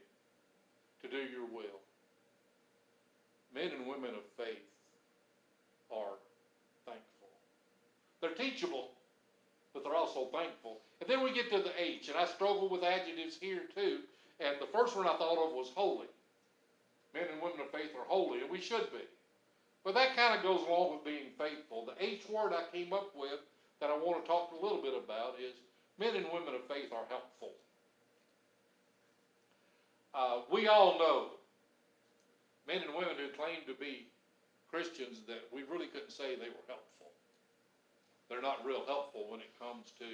to 1.01 1.07
do 1.07 1.23
your 1.31 1.45
will. 1.45 1.79
Men 3.57 3.71
and 3.73 3.87
women 3.87 4.11
of 4.13 4.21
faith 4.37 4.69
are 5.89 6.13
thankful. 6.85 7.29
They're 8.21 8.37
teachable, 8.37 8.91
but 9.73 9.83
they're 9.83 9.95
also 9.95 10.25
thankful. 10.31 10.77
And 11.01 11.09
then 11.09 11.23
we 11.23 11.33
get 11.33 11.49
to 11.49 11.57
the 11.57 11.73
H, 11.75 12.07
and 12.07 12.17
I 12.17 12.25
struggle 12.25 12.69
with 12.69 12.83
adjectives 12.83 13.35
here 13.41 13.61
too. 13.73 14.01
And 14.39 14.57
the 14.61 14.67
first 14.67 14.95
one 14.95 15.07
I 15.07 15.17
thought 15.17 15.43
of 15.43 15.53
was 15.53 15.71
holy. 15.73 16.05
Men 17.15 17.25
and 17.33 17.41
women 17.41 17.61
of 17.61 17.71
faith 17.71 17.97
are 17.97 18.05
holy, 18.05 18.41
and 18.41 18.51
we 18.51 18.61
should 18.61 18.91
be. 18.91 19.01
But 19.83 19.95
that 19.95 20.15
kind 20.15 20.37
of 20.37 20.43
goes 20.43 20.61
along 20.67 20.91
with 20.91 21.05
being 21.05 21.33
faithful. 21.39 21.87
The 21.87 22.05
H 22.05 22.29
word 22.29 22.53
I 22.53 22.61
came 22.71 22.93
up 22.93 23.09
with 23.15 23.39
that 23.81 23.89
I 23.89 23.97
want 23.97 24.23
to 24.23 24.27
talk 24.27 24.51
a 24.51 24.63
little 24.63 24.83
bit 24.83 24.93
about 24.93 25.35
is 25.41 25.55
men 25.97 26.15
and 26.15 26.27
women 26.31 26.53
of 26.53 26.61
faith 26.67 26.93
are 26.93 27.09
helpful. 27.09 27.53
Uh, 30.13 30.41
we 30.51 30.67
all 30.67 30.99
know 30.99 31.36
men 32.67 32.83
and 32.83 32.93
women 32.93 33.15
who 33.15 33.31
claim 33.33 33.63
to 33.65 33.73
be 33.73 34.11
Christians 34.69 35.23
that 35.31 35.47
we 35.55 35.63
really 35.63 35.87
couldn't 35.87 36.11
say 36.11 36.35
they 36.35 36.51
were 36.51 36.67
helpful. 36.67 37.09
They're 38.29 38.43
not 38.43 38.67
real 38.67 38.83
helpful 38.85 39.31
when 39.31 39.39
it 39.39 39.55
comes 39.55 39.95
to 40.03 40.09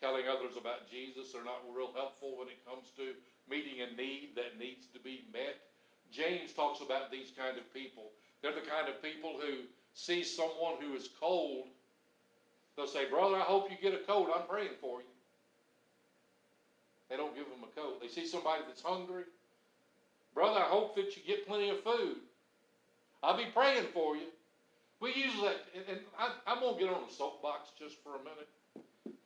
telling 0.00 0.24
others 0.28 0.56
about 0.56 0.88
Jesus. 0.90 1.32
They're 1.32 1.44
not 1.44 1.60
real 1.68 1.92
helpful 1.92 2.40
when 2.40 2.48
it 2.48 2.64
comes 2.64 2.88
to 2.96 3.12
meeting 3.48 3.84
a 3.84 3.92
need 3.92 4.32
that 4.36 4.58
needs 4.58 4.88
to 4.96 4.98
be 4.98 5.28
met. 5.32 5.60
James 6.10 6.52
talks 6.52 6.80
about 6.80 7.12
these 7.12 7.32
kind 7.36 7.58
of 7.58 7.68
people. 7.72 8.08
They're 8.40 8.56
the 8.56 8.64
kind 8.64 8.88
of 8.88 9.02
people 9.02 9.36
who 9.36 9.68
see 9.94 10.24
someone 10.24 10.80
who 10.80 10.94
is 10.94 11.08
cold. 11.20 11.68
They'll 12.76 12.86
say, 12.86 13.08
Brother, 13.08 13.36
I 13.36 13.48
hope 13.48 13.70
you 13.70 13.76
get 13.80 13.98
a 13.98 14.04
coat. 14.04 14.30
I'm 14.34 14.46
praying 14.48 14.76
for 14.80 15.00
you. 15.00 15.12
They 17.08 17.16
don't 17.16 17.34
give 17.34 17.46
them 17.46 17.64
a 17.64 17.80
coat. 17.80 18.00
They 18.00 18.08
see 18.08 18.26
somebody 18.26 18.62
that's 18.66 18.82
hungry. 18.82 19.24
Brother, 20.36 20.60
I 20.60 20.68
hope 20.68 20.94
that 20.96 21.16
you 21.16 21.22
get 21.26 21.48
plenty 21.48 21.70
of 21.70 21.82
food. 21.82 22.18
I'll 23.22 23.38
be 23.38 23.46
praying 23.54 23.86
for 23.94 24.16
you. 24.16 24.28
We 25.00 25.08
use 25.14 25.32
that, 25.40 25.56
and, 25.74 25.84
and 25.88 26.00
I, 26.18 26.30
I'm 26.46 26.60
going 26.60 26.74
to 26.74 26.80
get 26.84 26.92
on 26.92 27.04
a 27.08 27.12
soapbox 27.12 27.70
just 27.78 27.96
for 28.04 28.10
a 28.10 28.18
minute. 28.18 28.48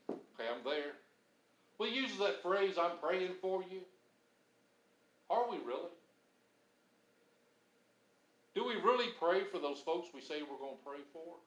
Okay, 0.09 0.47
I'm 0.49 0.63
there. 0.65 0.95
We 1.81 1.89
use 1.89 2.17
that 2.19 2.41
phrase, 2.43 2.77
I'm 2.79 2.97
praying 3.03 3.33
for 3.43 3.65
you. 3.69 3.81
Are 5.29 5.51
we 5.51 5.57
really? 5.59 5.91
Do 8.55 8.65
we 8.65 8.75
really 8.77 9.11
pray 9.19 9.43
for 9.51 9.59
those 9.59 9.81
folks 9.81 10.11
we 10.15 10.21
say 10.21 10.43
we're 10.43 10.63
going 10.63 10.79
to 10.79 10.87
pray 10.87 11.03
for? 11.13 11.43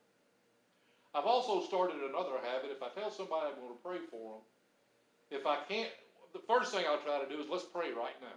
I've 1.16 1.26
also 1.26 1.66
started 1.66 1.98
another 1.98 2.36
habit. 2.44 2.72
If 2.72 2.84
I 2.84 2.90
tell 3.00 3.12
somebody 3.12 3.48
I'm 3.48 3.62
going 3.62 3.78
to 3.78 3.84
pray 3.84 4.00
for 4.12 4.36
them, 4.36 5.40
if 5.40 5.48
I 5.48 5.58
can't, 5.70 5.90
the 6.34 6.42
first 6.48 6.74
thing 6.74 6.84
I'll 6.86 7.00
try 7.00 7.24
to 7.24 7.30
do 7.34 7.42
is 7.42 7.48
let's 7.50 7.64
pray 7.64 7.92
right 7.92 8.20
now. 8.20 8.36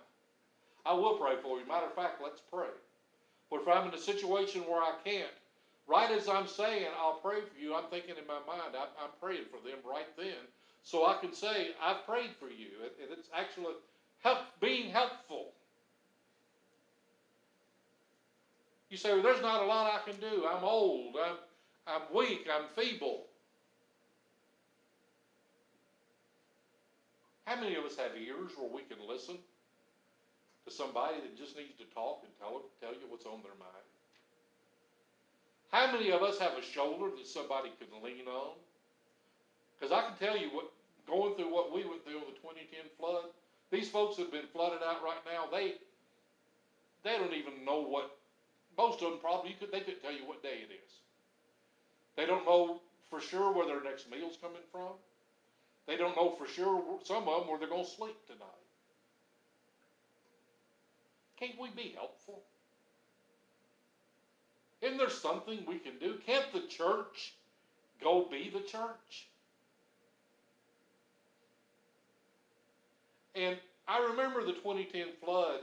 I 0.86 0.92
will 0.92 1.16
pray 1.16 1.34
for 1.42 1.58
you. 1.58 1.66
Matter 1.66 1.86
of 1.86 1.94
fact, 1.94 2.20
let's 2.22 2.40
pray. 2.40 2.70
But 3.50 3.62
if 3.62 3.68
I'm 3.68 3.88
in 3.88 3.94
a 3.94 3.98
situation 3.98 4.62
where 4.62 4.80
I 4.80 4.92
can't, 5.04 5.32
right 5.88 6.10
as 6.10 6.28
I'm 6.28 6.46
saying, 6.46 6.86
I'll 7.00 7.18
pray 7.22 7.40
for 7.40 7.60
you, 7.60 7.74
I'm 7.74 7.90
thinking 7.90 8.14
in 8.16 8.26
my 8.26 8.40
mind, 8.46 8.74
I'm, 8.78 8.88
I'm 9.02 9.10
praying 9.20 9.46
for 9.50 9.58
them 9.68 9.78
right 9.84 10.06
then. 10.16 10.46
So 10.84 11.06
I 11.06 11.16
can 11.20 11.32
say, 11.32 11.70
I've 11.82 12.06
prayed 12.06 12.30
for 12.38 12.46
you. 12.46 12.68
And 13.02 13.10
it's 13.10 13.28
actually 13.36 13.74
help, 14.22 14.38
being 14.60 14.90
helpful. 14.90 15.52
You 18.88 18.96
say, 18.96 19.12
well, 19.12 19.22
there's 19.22 19.42
not 19.42 19.62
a 19.62 19.66
lot 19.66 19.92
I 19.92 20.08
can 20.08 20.20
do. 20.20 20.46
I'm 20.48 20.62
old. 20.62 21.16
I'm, 21.20 21.36
I'm 21.88 22.02
weak. 22.14 22.46
I'm 22.52 22.66
feeble. 22.80 23.24
How 27.46 27.60
many 27.60 27.74
of 27.74 27.84
us 27.84 27.96
have 27.96 28.12
ears 28.16 28.52
where 28.56 28.70
we 28.70 28.82
can 28.82 28.98
listen 29.08 29.38
to 30.66 30.70
somebody 30.74 31.22
that 31.22 31.38
just 31.38 31.56
needs 31.56 31.78
to 31.78 31.86
talk 31.94 32.26
and 32.26 32.32
tell, 32.42 32.66
tell 32.82 32.92
you 32.92 33.06
what's 33.08 33.24
on 33.24 33.40
their 33.46 33.56
mind? 33.58 33.86
How 35.70 35.90
many 35.90 36.10
of 36.10 36.22
us 36.22 36.38
have 36.38 36.58
a 36.58 36.62
shoulder 36.62 37.14
that 37.16 37.26
somebody 37.26 37.70
can 37.78 37.88
lean 38.02 38.26
on? 38.26 38.58
Because 39.78 39.94
I 39.94 40.02
can 40.02 40.18
tell 40.18 40.36
you 40.36 40.50
what, 40.50 40.70
going 41.06 41.34
through 41.34 41.52
what 41.54 41.72
we 41.72 41.84
went 41.84 42.02
through 42.04 42.18
in 42.18 42.26
the 42.26 42.38
2010 42.42 42.90
flood, 42.98 43.30
these 43.70 43.88
folks 43.88 44.18
have 44.18 44.30
been 44.30 44.46
flooded 44.52 44.82
out 44.82 45.02
right 45.02 45.22
now. 45.26 45.46
They, 45.50 45.78
they 47.04 47.18
don't 47.18 47.34
even 47.34 47.64
know 47.64 47.82
what 47.82 48.16
most 48.76 49.02
of 49.02 49.10
them 49.10 49.18
probably 49.20 49.54
could, 49.58 49.72
they 49.72 49.80
couldn't 49.80 50.02
tell 50.02 50.12
you 50.12 50.26
what 50.26 50.42
day 50.42 50.66
it 50.66 50.72
is. 50.72 50.92
They 52.16 52.26
don't 52.26 52.44
know 52.44 52.80
for 53.10 53.20
sure 53.20 53.52
where 53.52 53.66
their 53.66 53.82
next 53.82 54.10
meal's 54.10 54.38
coming 54.40 54.64
from. 54.72 54.98
They 55.86 55.96
don't 55.96 56.16
know 56.16 56.34
for 56.36 56.46
sure 56.46 56.82
some 57.04 57.28
of 57.28 57.40
them 57.40 57.48
where 57.48 57.58
they're 57.58 57.68
going 57.68 57.84
to 57.84 57.90
sleep 57.90 58.16
tonight. 58.26 58.65
Can't 61.38 61.60
we 61.60 61.68
be 61.70 61.94
helpful? 61.94 62.42
Isn't 64.82 64.98
there 64.98 65.10
something 65.10 65.64
we 65.66 65.78
can 65.78 65.98
do? 65.98 66.18
Can't 66.26 66.52
the 66.52 66.62
church 66.68 67.34
go 68.02 68.26
be 68.30 68.50
the 68.50 68.60
church? 68.60 69.28
And 73.34 73.56
I 73.86 73.98
remember 73.98 74.44
the 74.44 74.52
2010 74.52 75.08
flood 75.22 75.60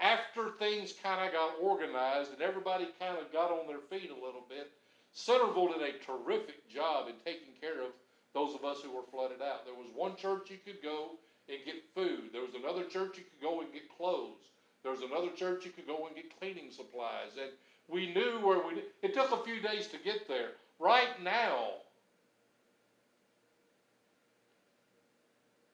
after 0.00 0.50
things 0.58 0.92
kind 1.02 1.26
of 1.26 1.32
got 1.32 1.54
organized 1.60 2.32
and 2.32 2.42
everybody 2.42 2.88
kind 2.98 3.18
of 3.18 3.32
got 3.32 3.50
on 3.50 3.66
their 3.66 3.78
feet 3.78 4.10
a 4.10 4.14
little 4.14 4.44
bit, 4.48 4.70
Centerville 5.12 5.72
did 5.72 5.82
a 5.82 5.98
terrific 6.04 6.68
job 6.68 7.08
in 7.08 7.14
taking 7.24 7.54
care 7.60 7.80
of 7.80 7.90
those 8.34 8.54
of 8.54 8.64
us 8.64 8.78
who 8.82 8.90
were 8.90 9.06
flooded 9.10 9.40
out. 9.40 9.64
There 9.64 9.74
was 9.74 9.86
one 9.94 10.16
church 10.16 10.50
you 10.50 10.58
could 10.64 10.82
go 10.82 11.12
and 11.48 11.58
get 11.64 11.84
food. 11.94 12.30
There 12.32 12.42
was 12.42 12.54
another 12.54 12.84
church 12.84 13.16
you 13.16 13.24
could 13.24 13.40
go 13.40 13.60
and 13.60 13.72
get 13.72 13.96
clothes. 13.96 14.42
There 14.84 14.92
was 14.92 15.00
another 15.00 15.30
church 15.34 15.64
you 15.64 15.72
could 15.72 15.86
go 15.86 16.06
and 16.06 16.14
get 16.14 16.38
cleaning 16.38 16.70
supplies. 16.70 17.32
And 17.40 17.50
we 17.88 18.12
knew 18.12 18.38
where 18.46 18.58
we. 18.58 18.82
It 19.02 19.14
took 19.14 19.32
a 19.32 19.42
few 19.42 19.60
days 19.60 19.88
to 19.88 19.96
get 19.98 20.28
there. 20.28 20.50
Right 20.78 21.20
now, 21.24 21.70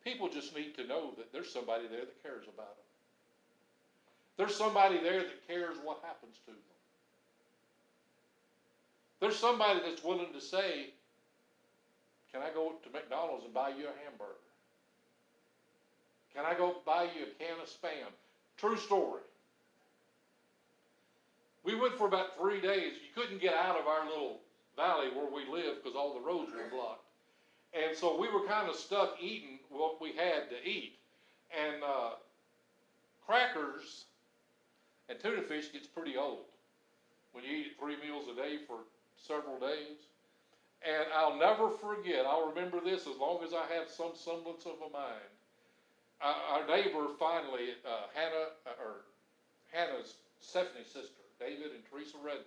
people 0.04 0.28
just 0.28 0.54
need 0.54 0.76
to 0.76 0.86
know 0.86 1.10
that 1.18 1.32
there's 1.32 1.52
somebody 1.52 1.88
there 1.88 2.06
that 2.06 2.22
cares 2.22 2.44
about 2.44 2.76
them. 2.76 2.86
There's 4.36 4.54
somebody 4.54 4.98
there 5.02 5.20
that 5.20 5.48
cares 5.48 5.76
what 5.82 5.98
happens 6.02 6.36
to 6.46 6.52
them. 6.52 6.60
There's 9.18 9.36
somebody 9.36 9.80
that's 9.84 10.04
willing 10.04 10.32
to 10.32 10.40
say, 10.40 10.90
Can 12.32 12.42
I 12.42 12.50
go 12.54 12.74
to 12.82 12.90
McDonald's 12.90 13.44
and 13.44 13.52
buy 13.52 13.70
you 13.70 13.86
a 13.86 13.94
hamburger? 14.04 14.38
Can 16.32 16.44
I 16.44 16.54
go 16.54 16.76
buy 16.86 17.02
you 17.02 17.24
a 17.24 17.44
can 17.44 17.60
of 17.60 17.68
spam? 17.68 18.06
True 18.60 18.76
story. 18.76 19.22
We 21.64 21.74
went 21.74 21.96
for 21.96 22.06
about 22.06 22.36
three 22.38 22.60
days. 22.60 22.92
You 22.94 23.08
couldn't 23.14 23.40
get 23.40 23.54
out 23.54 23.80
of 23.80 23.86
our 23.86 24.06
little 24.06 24.40
valley 24.76 25.08
where 25.14 25.30
we 25.32 25.50
live 25.50 25.76
because 25.76 25.96
all 25.96 26.12
the 26.12 26.20
roads 26.20 26.52
were 26.52 26.68
blocked. 26.70 27.04
And 27.72 27.96
so 27.96 28.20
we 28.20 28.28
were 28.28 28.46
kind 28.46 28.68
of 28.68 28.76
stuck 28.76 29.16
eating 29.18 29.60
what 29.70 30.00
we 30.00 30.12
had 30.12 30.50
to 30.50 30.68
eat. 30.68 30.98
And 31.58 31.82
uh, 31.82 32.10
crackers 33.26 34.04
and 35.08 35.18
tuna 35.18 35.40
fish 35.40 35.72
gets 35.72 35.86
pretty 35.86 36.18
old 36.18 36.44
when 37.32 37.44
you 37.44 37.50
eat 37.50 37.66
it 37.68 37.72
three 37.80 37.96
meals 38.04 38.26
a 38.30 38.36
day 38.36 38.58
for 38.66 38.80
several 39.16 39.58
days. 39.58 40.04
And 40.86 41.06
I'll 41.14 41.38
never 41.38 41.70
forget, 41.70 42.26
I'll 42.26 42.48
remember 42.48 42.80
this 42.84 43.06
as 43.06 43.16
long 43.18 43.42
as 43.42 43.52
I 43.54 43.72
have 43.74 43.88
some 43.88 44.12
semblance 44.14 44.66
of 44.66 44.74
a 44.86 44.92
mind. 44.92 45.39
Our 46.22 46.66
neighbor 46.66 47.06
finally, 47.18 47.70
uh, 47.86 48.06
Hannah, 48.14 48.52
uh, 48.66 48.84
or 48.84 49.04
Hannah's 49.72 50.14
Stephanie's 50.40 50.86
sister, 50.86 51.22
David 51.38 51.72
and 51.72 51.82
Teresa 51.90 52.16
Redden, 52.22 52.44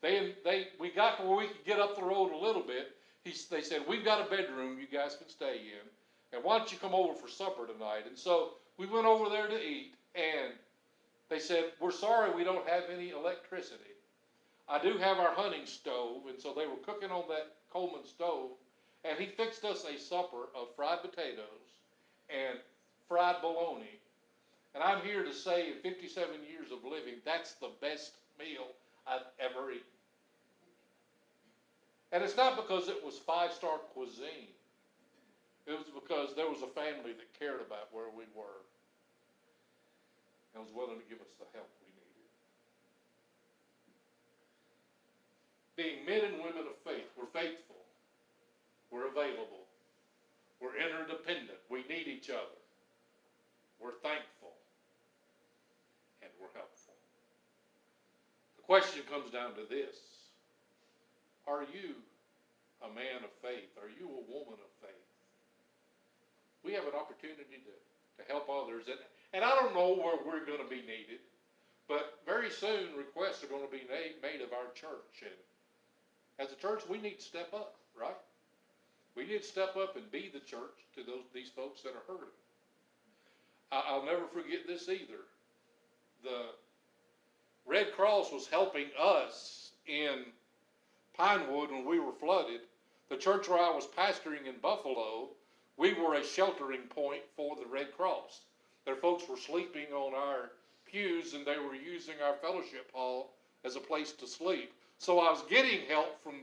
they, 0.00 0.34
they, 0.44 0.68
we 0.78 0.90
got 0.90 1.18
to 1.18 1.24
where 1.24 1.36
we 1.36 1.48
could 1.48 1.64
get 1.66 1.78
up 1.78 1.96
the 1.96 2.02
road 2.02 2.32
a 2.32 2.36
little 2.36 2.62
bit. 2.62 2.96
He, 3.24 3.34
they 3.50 3.60
said, 3.60 3.82
We've 3.86 4.04
got 4.04 4.26
a 4.26 4.30
bedroom 4.30 4.78
you 4.80 4.86
guys 4.86 5.16
can 5.16 5.28
stay 5.28 5.56
in, 5.56 5.86
and 6.32 6.42
why 6.42 6.56
don't 6.58 6.72
you 6.72 6.78
come 6.78 6.94
over 6.94 7.12
for 7.14 7.28
supper 7.28 7.66
tonight? 7.66 8.04
And 8.06 8.16
so 8.16 8.52
we 8.78 8.86
went 8.86 9.06
over 9.06 9.28
there 9.28 9.48
to 9.48 9.62
eat, 9.62 9.94
and 10.14 10.54
they 11.28 11.38
said, 11.38 11.72
We're 11.78 11.90
sorry 11.90 12.30
we 12.30 12.44
don't 12.44 12.66
have 12.66 12.84
any 12.90 13.10
electricity. 13.10 13.84
I 14.66 14.80
do 14.82 14.96
have 14.96 15.18
our 15.18 15.34
hunting 15.34 15.66
stove, 15.66 16.22
and 16.28 16.40
so 16.40 16.54
they 16.54 16.66
were 16.66 16.76
cooking 16.86 17.10
on 17.10 17.24
that 17.28 17.56
Coleman 17.70 18.06
stove, 18.06 18.52
and 19.04 19.18
he 19.18 19.26
fixed 19.26 19.64
us 19.64 19.84
a 19.84 19.98
supper 19.98 20.48
of 20.54 20.74
fried 20.74 21.02
potatoes 21.02 21.60
and 22.30 22.58
fried 23.10 23.42
bologna. 23.42 24.00
And 24.74 24.84
I'm 24.84 25.02
here 25.02 25.24
to 25.24 25.34
say, 25.34 25.68
in 25.72 25.78
57 25.82 26.30
years 26.50 26.72
of 26.72 26.84
living, 26.84 27.16
that's 27.26 27.54
the 27.54 27.72
best 27.82 28.12
meal 28.38 28.68
I've 29.06 29.26
ever 29.40 29.72
eaten. 29.72 29.82
And 32.12 32.24
it's 32.24 32.36
not 32.38 32.56
because 32.56 32.88
it 32.88 33.04
was 33.04 33.18
five 33.18 33.52
star 33.52 33.78
cuisine, 33.94 34.54
it 35.66 35.72
was 35.72 35.86
because 35.94 36.36
there 36.36 36.50
was 36.50 36.62
a 36.62 36.68
family 36.68 37.12
that 37.14 37.40
cared 37.40 37.60
about 37.62 37.88
where 37.92 38.10
we 38.16 38.24
were. 38.34 38.62
and 40.54 40.64
was 40.64 40.74
willing 40.74 40.98
to 40.98 41.08
give 41.10 41.22
us 41.22 41.32
the 41.38 41.46
help 41.54 41.70
we 41.82 41.90
needed. 41.94 42.30
Being 45.76 46.00
men 46.06 46.24
and 46.34 46.38
women 46.44 46.68
of 46.68 46.78
faith, 46.84 47.08
we're 47.18 47.30
faithful, 47.32 47.82
we're 48.90 49.08
available, 49.08 49.66
we're 50.60 50.76
interdependent, 50.76 51.58
we 51.70 51.84
need 51.88 52.08
each 52.08 52.30
other, 52.30 52.59
we're 53.80 53.96
thankful, 54.04 54.52
and 56.20 56.30
we're 56.36 56.52
helpful. 56.52 56.94
The 58.60 58.64
question 58.68 59.02
comes 59.08 59.32
down 59.32 59.56
to 59.56 59.64
this. 59.64 59.96
Are 61.48 61.64
you 61.64 61.96
a 62.84 62.92
man 62.92 63.24
of 63.24 63.32
faith? 63.40 63.72
Are 63.80 63.88
you 63.88 64.06
a 64.06 64.24
woman 64.28 64.60
of 64.60 64.70
faith? 64.84 65.08
We 66.62 66.76
have 66.76 66.84
an 66.84 66.94
opportunity 66.94 67.64
to, 67.64 67.74
to 68.20 68.22
help 68.28 68.52
others, 68.52 68.84
and, 68.86 69.00
and 69.32 69.42
I 69.42 69.56
don't 69.56 69.74
know 69.74 69.96
where 69.96 70.20
we're 70.20 70.44
gonna 70.44 70.68
be 70.68 70.84
needed, 70.84 71.24
but 71.88 72.20
very 72.28 72.50
soon 72.52 72.94
requests 72.96 73.42
are 73.42 73.48
gonna 73.48 73.72
be 73.72 73.88
made, 73.88 74.20
made 74.20 74.44
of 74.44 74.52
our 74.52 74.68
church, 74.76 75.24
and 75.24 75.40
as 76.38 76.52
a 76.52 76.56
church, 76.56 76.82
we 76.88 77.00
need 77.00 77.16
to 77.16 77.24
step 77.24 77.52
up, 77.52 77.76
right? 77.98 78.16
We 79.16 79.26
need 79.26 79.42
to 79.42 79.48
step 79.48 79.76
up 79.76 79.96
and 79.96 80.10
be 80.10 80.30
the 80.32 80.40
church 80.40 80.76
to 80.94 81.02
those, 81.02 81.24
these 81.34 81.50
folks 81.50 81.82
that 81.82 81.90
are 81.90 82.04
hurting. 82.06 82.32
I, 83.72 83.82
I'll 83.88 84.04
never 84.04 84.26
forget 84.26 84.66
this 84.66 84.88
either. 84.88 85.20
The 86.22 86.46
Red 87.66 87.92
Cross 87.92 88.32
was 88.32 88.46
helping 88.46 88.86
us 88.98 89.72
in 89.86 90.24
Pinewood 91.16 91.70
when 91.70 91.84
we 91.84 91.98
were 91.98 92.12
flooded. 92.12 92.62
The 93.08 93.16
church 93.16 93.48
where 93.48 93.62
I 93.62 93.74
was 93.74 93.86
pastoring 93.86 94.46
in 94.46 94.58
Buffalo, 94.62 95.28
we 95.76 95.94
were 95.94 96.14
a 96.14 96.24
sheltering 96.24 96.82
point 96.88 97.22
for 97.36 97.56
the 97.56 97.66
Red 97.66 97.96
Cross. 97.96 98.42
Their 98.84 98.96
folks 98.96 99.28
were 99.28 99.36
sleeping 99.36 99.92
on 99.92 100.14
our 100.14 100.50
pews 100.84 101.34
and 101.34 101.46
they 101.46 101.58
were 101.58 101.74
using 101.74 102.14
our 102.24 102.34
fellowship 102.36 102.90
hall 102.92 103.34
as 103.64 103.76
a 103.76 103.80
place 103.80 104.12
to 104.12 104.26
sleep. 104.26 104.72
So 104.98 105.20
I 105.20 105.30
was 105.30 105.42
getting 105.48 105.86
help 105.88 106.22
from 106.22 106.34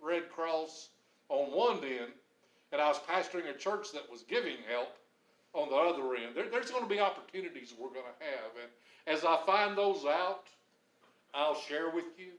Red 0.00 0.30
Cross 0.30 0.88
on 1.28 1.52
one 1.52 1.78
end, 1.84 2.12
and 2.72 2.80
I 2.80 2.88
was 2.88 2.98
pastoring 3.08 3.48
a 3.48 3.56
church 3.56 3.92
that 3.92 4.10
was 4.10 4.22
giving 4.22 4.56
help 4.68 4.96
on 5.54 5.68
the 5.68 5.76
other 5.76 6.14
end. 6.14 6.34
There, 6.34 6.48
there's 6.50 6.70
going 6.70 6.82
to 6.82 6.88
be 6.88 7.00
opportunities 7.00 7.74
we're 7.78 7.88
going 7.88 8.08
to 8.08 8.24
have, 8.24 8.50
and 8.60 8.70
as 9.06 9.24
I 9.24 9.38
find 9.46 9.76
those 9.76 10.04
out, 10.04 10.46
I'll 11.34 11.58
share 11.58 11.90
with 11.90 12.04
you, 12.18 12.32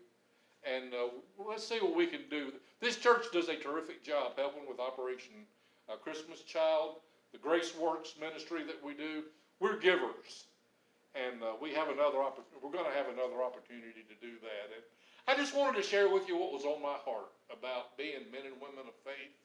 and 0.64 0.94
uh, 0.94 1.10
let's 1.48 1.68
see 1.68 1.80
what 1.80 1.96
we 1.96 2.08
can 2.08 2.22
do. 2.30 2.54
This 2.80 2.98
church 2.98 3.26
does 3.32 3.50
a 3.50 3.56
terrific 3.56 4.04
job 4.04 4.34
helping 4.38 4.68
with 4.68 4.80
Operation 4.80 5.46
uh, 5.90 5.96
Christmas 5.96 6.42
Child, 6.42 6.98
the 7.32 7.38
Grace 7.38 7.74
Works 7.76 8.16
ministry 8.20 8.64
that 8.64 8.84
we 8.84 8.94
do. 8.94 9.24
We're 9.60 9.80
givers, 9.80 10.46
and 11.16 11.42
uh, 11.42 11.54
we 11.62 11.74
have 11.74 11.90
another 11.90 12.18
We're 12.62 12.72
going 12.72 12.90
to 12.90 12.98
have 12.98 13.10
another 13.10 13.44
opportunity 13.44 14.06
to 14.08 14.16
do 14.22 14.38
that. 14.42 14.68
And 14.74 14.84
I 15.28 15.40
just 15.40 15.56
wanted 15.56 15.82
to 15.82 15.88
share 15.88 16.10
with 16.10 16.28
you 16.28 16.38
what 16.38 16.52
was 16.52 16.66
on 16.66 16.82
my 16.82 16.98
heart 17.06 17.32
about 17.50 17.98
being 17.98 18.28
men 18.32 18.46
and 18.46 18.60
women 18.60 18.86
of 18.88 18.96
faith, 19.06 19.38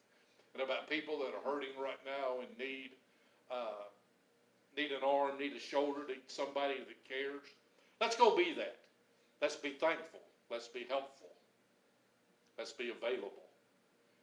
and 0.55 0.63
about 0.63 0.91
people 0.91 1.19
that 1.21 1.37
are 1.37 1.45
hurting 1.45 1.77
right 1.79 2.01
now 2.05 2.41
in 2.41 2.51
need 2.59 2.97
uh, 3.51 3.89
need 4.77 4.93
an 4.93 5.03
arm, 5.07 5.39
need 5.39 5.55
a 5.55 5.61
shoulder, 5.61 6.01
need 6.09 6.19
somebody 6.27 6.75
that 6.79 7.09
cares. 7.09 7.43
Let's 8.01 8.17
go 8.17 8.37
be 8.37 8.55
that. 8.55 8.77
Let's 9.41 9.57
be 9.57 9.71
thankful. 9.71 10.21
Let's 10.51 10.69
be 10.69 10.87
helpful. 10.89 11.29
Let's 12.57 12.73
be 12.73 12.91
available. 12.91 13.33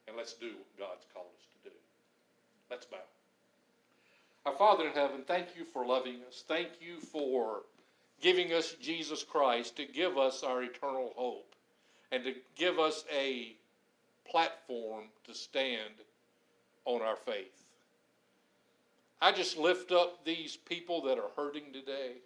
And 0.08 0.18
let's 0.18 0.34
do 0.34 0.48
what 0.48 0.78
God's 0.90 1.06
called 1.14 1.28
us 1.38 1.48
to 1.64 1.70
do. 1.70 1.76
Let's 2.70 2.86
bow. 2.86 2.98
Our 4.46 4.56
Father 4.56 4.88
in 4.88 4.94
heaven, 4.94 5.24
thank 5.26 5.56
you 5.58 5.66
for 5.66 5.86
loving 5.86 6.18
us. 6.28 6.44
Thank 6.48 6.70
you 6.80 7.00
for 7.00 7.64
giving 8.22 8.54
us 8.54 8.76
Jesus 8.82 9.24
Christ 9.24 9.76
to 9.78 9.86
give 9.86 10.18
us 10.18 10.44
our 10.44 10.64
eternal 10.64 11.14
hope 11.16 11.56
and 12.12 12.24
to 12.24 12.34
give 12.56 12.80
us 12.80 13.06
a 13.16 13.56
platform 14.30 15.06
to 15.26 15.34
stand 15.34 15.94
on 16.86 17.02
our 17.02 17.16
faith. 17.16 17.65
I 19.26 19.32
just 19.32 19.58
lift 19.58 19.92
up 19.92 20.24
these 20.24 20.56
people 20.56 21.02
that 21.02 21.18
are 21.18 21.32
hurting 21.36 21.74
today. 21.74 22.18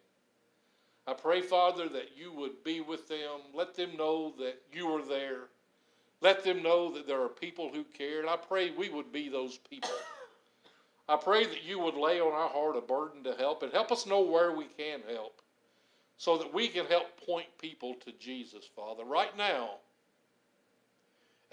I 1.07 1.13
pray, 1.13 1.39
Father, 1.39 1.87
that 1.87 2.17
you 2.17 2.33
would 2.33 2.61
be 2.65 2.81
with 2.81 3.07
them. 3.07 3.39
Let 3.53 3.73
them 3.73 3.95
know 3.95 4.33
that 4.37 4.61
you 4.73 4.89
are 4.89 5.01
there. 5.01 5.43
Let 6.19 6.43
them 6.43 6.61
know 6.61 6.93
that 6.93 7.07
there 7.07 7.23
are 7.23 7.29
people 7.29 7.71
who 7.73 7.85
care. 7.85 8.19
And 8.19 8.29
I 8.29 8.35
pray 8.35 8.71
we 8.71 8.89
would 8.89 9.13
be 9.13 9.29
those 9.29 9.59
people. 9.59 9.93
I 11.07 11.15
pray 11.15 11.45
that 11.45 11.63
you 11.63 11.79
would 11.79 11.95
lay 11.95 12.19
on 12.19 12.33
our 12.33 12.49
heart 12.49 12.75
a 12.75 12.81
burden 12.81 13.23
to 13.23 13.33
help 13.33 13.63
and 13.63 13.71
help 13.71 13.93
us 13.93 14.05
know 14.05 14.19
where 14.19 14.51
we 14.51 14.65
can 14.65 14.99
help 15.09 15.41
so 16.17 16.37
that 16.37 16.53
we 16.53 16.67
can 16.67 16.85
help 16.85 17.05
point 17.25 17.47
people 17.61 17.93
to 18.05 18.11
Jesus, 18.19 18.65
Father. 18.75 19.05
Right 19.05 19.37
now, 19.37 19.75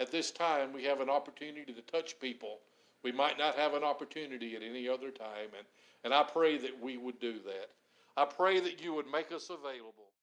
at 0.01 0.11
this 0.11 0.29
time, 0.29 0.73
we 0.73 0.83
have 0.83 0.99
an 0.99 1.09
opportunity 1.09 1.71
to 1.71 1.81
touch 1.83 2.19
people. 2.19 2.59
We 3.03 3.11
might 3.11 3.37
not 3.37 3.55
have 3.55 3.73
an 3.73 3.83
opportunity 3.83 4.55
at 4.55 4.63
any 4.63 4.87
other 4.87 5.11
time, 5.11 5.49
and, 5.57 5.67
and 6.03 6.13
I 6.13 6.23
pray 6.23 6.57
that 6.57 6.81
we 6.81 6.97
would 6.97 7.19
do 7.19 7.33
that. 7.45 7.69
I 8.15 8.25
pray 8.25 8.59
that 8.59 8.81
you 8.83 8.93
would 8.93 9.07
make 9.11 9.31
us 9.31 9.49
available. 9.49 10.06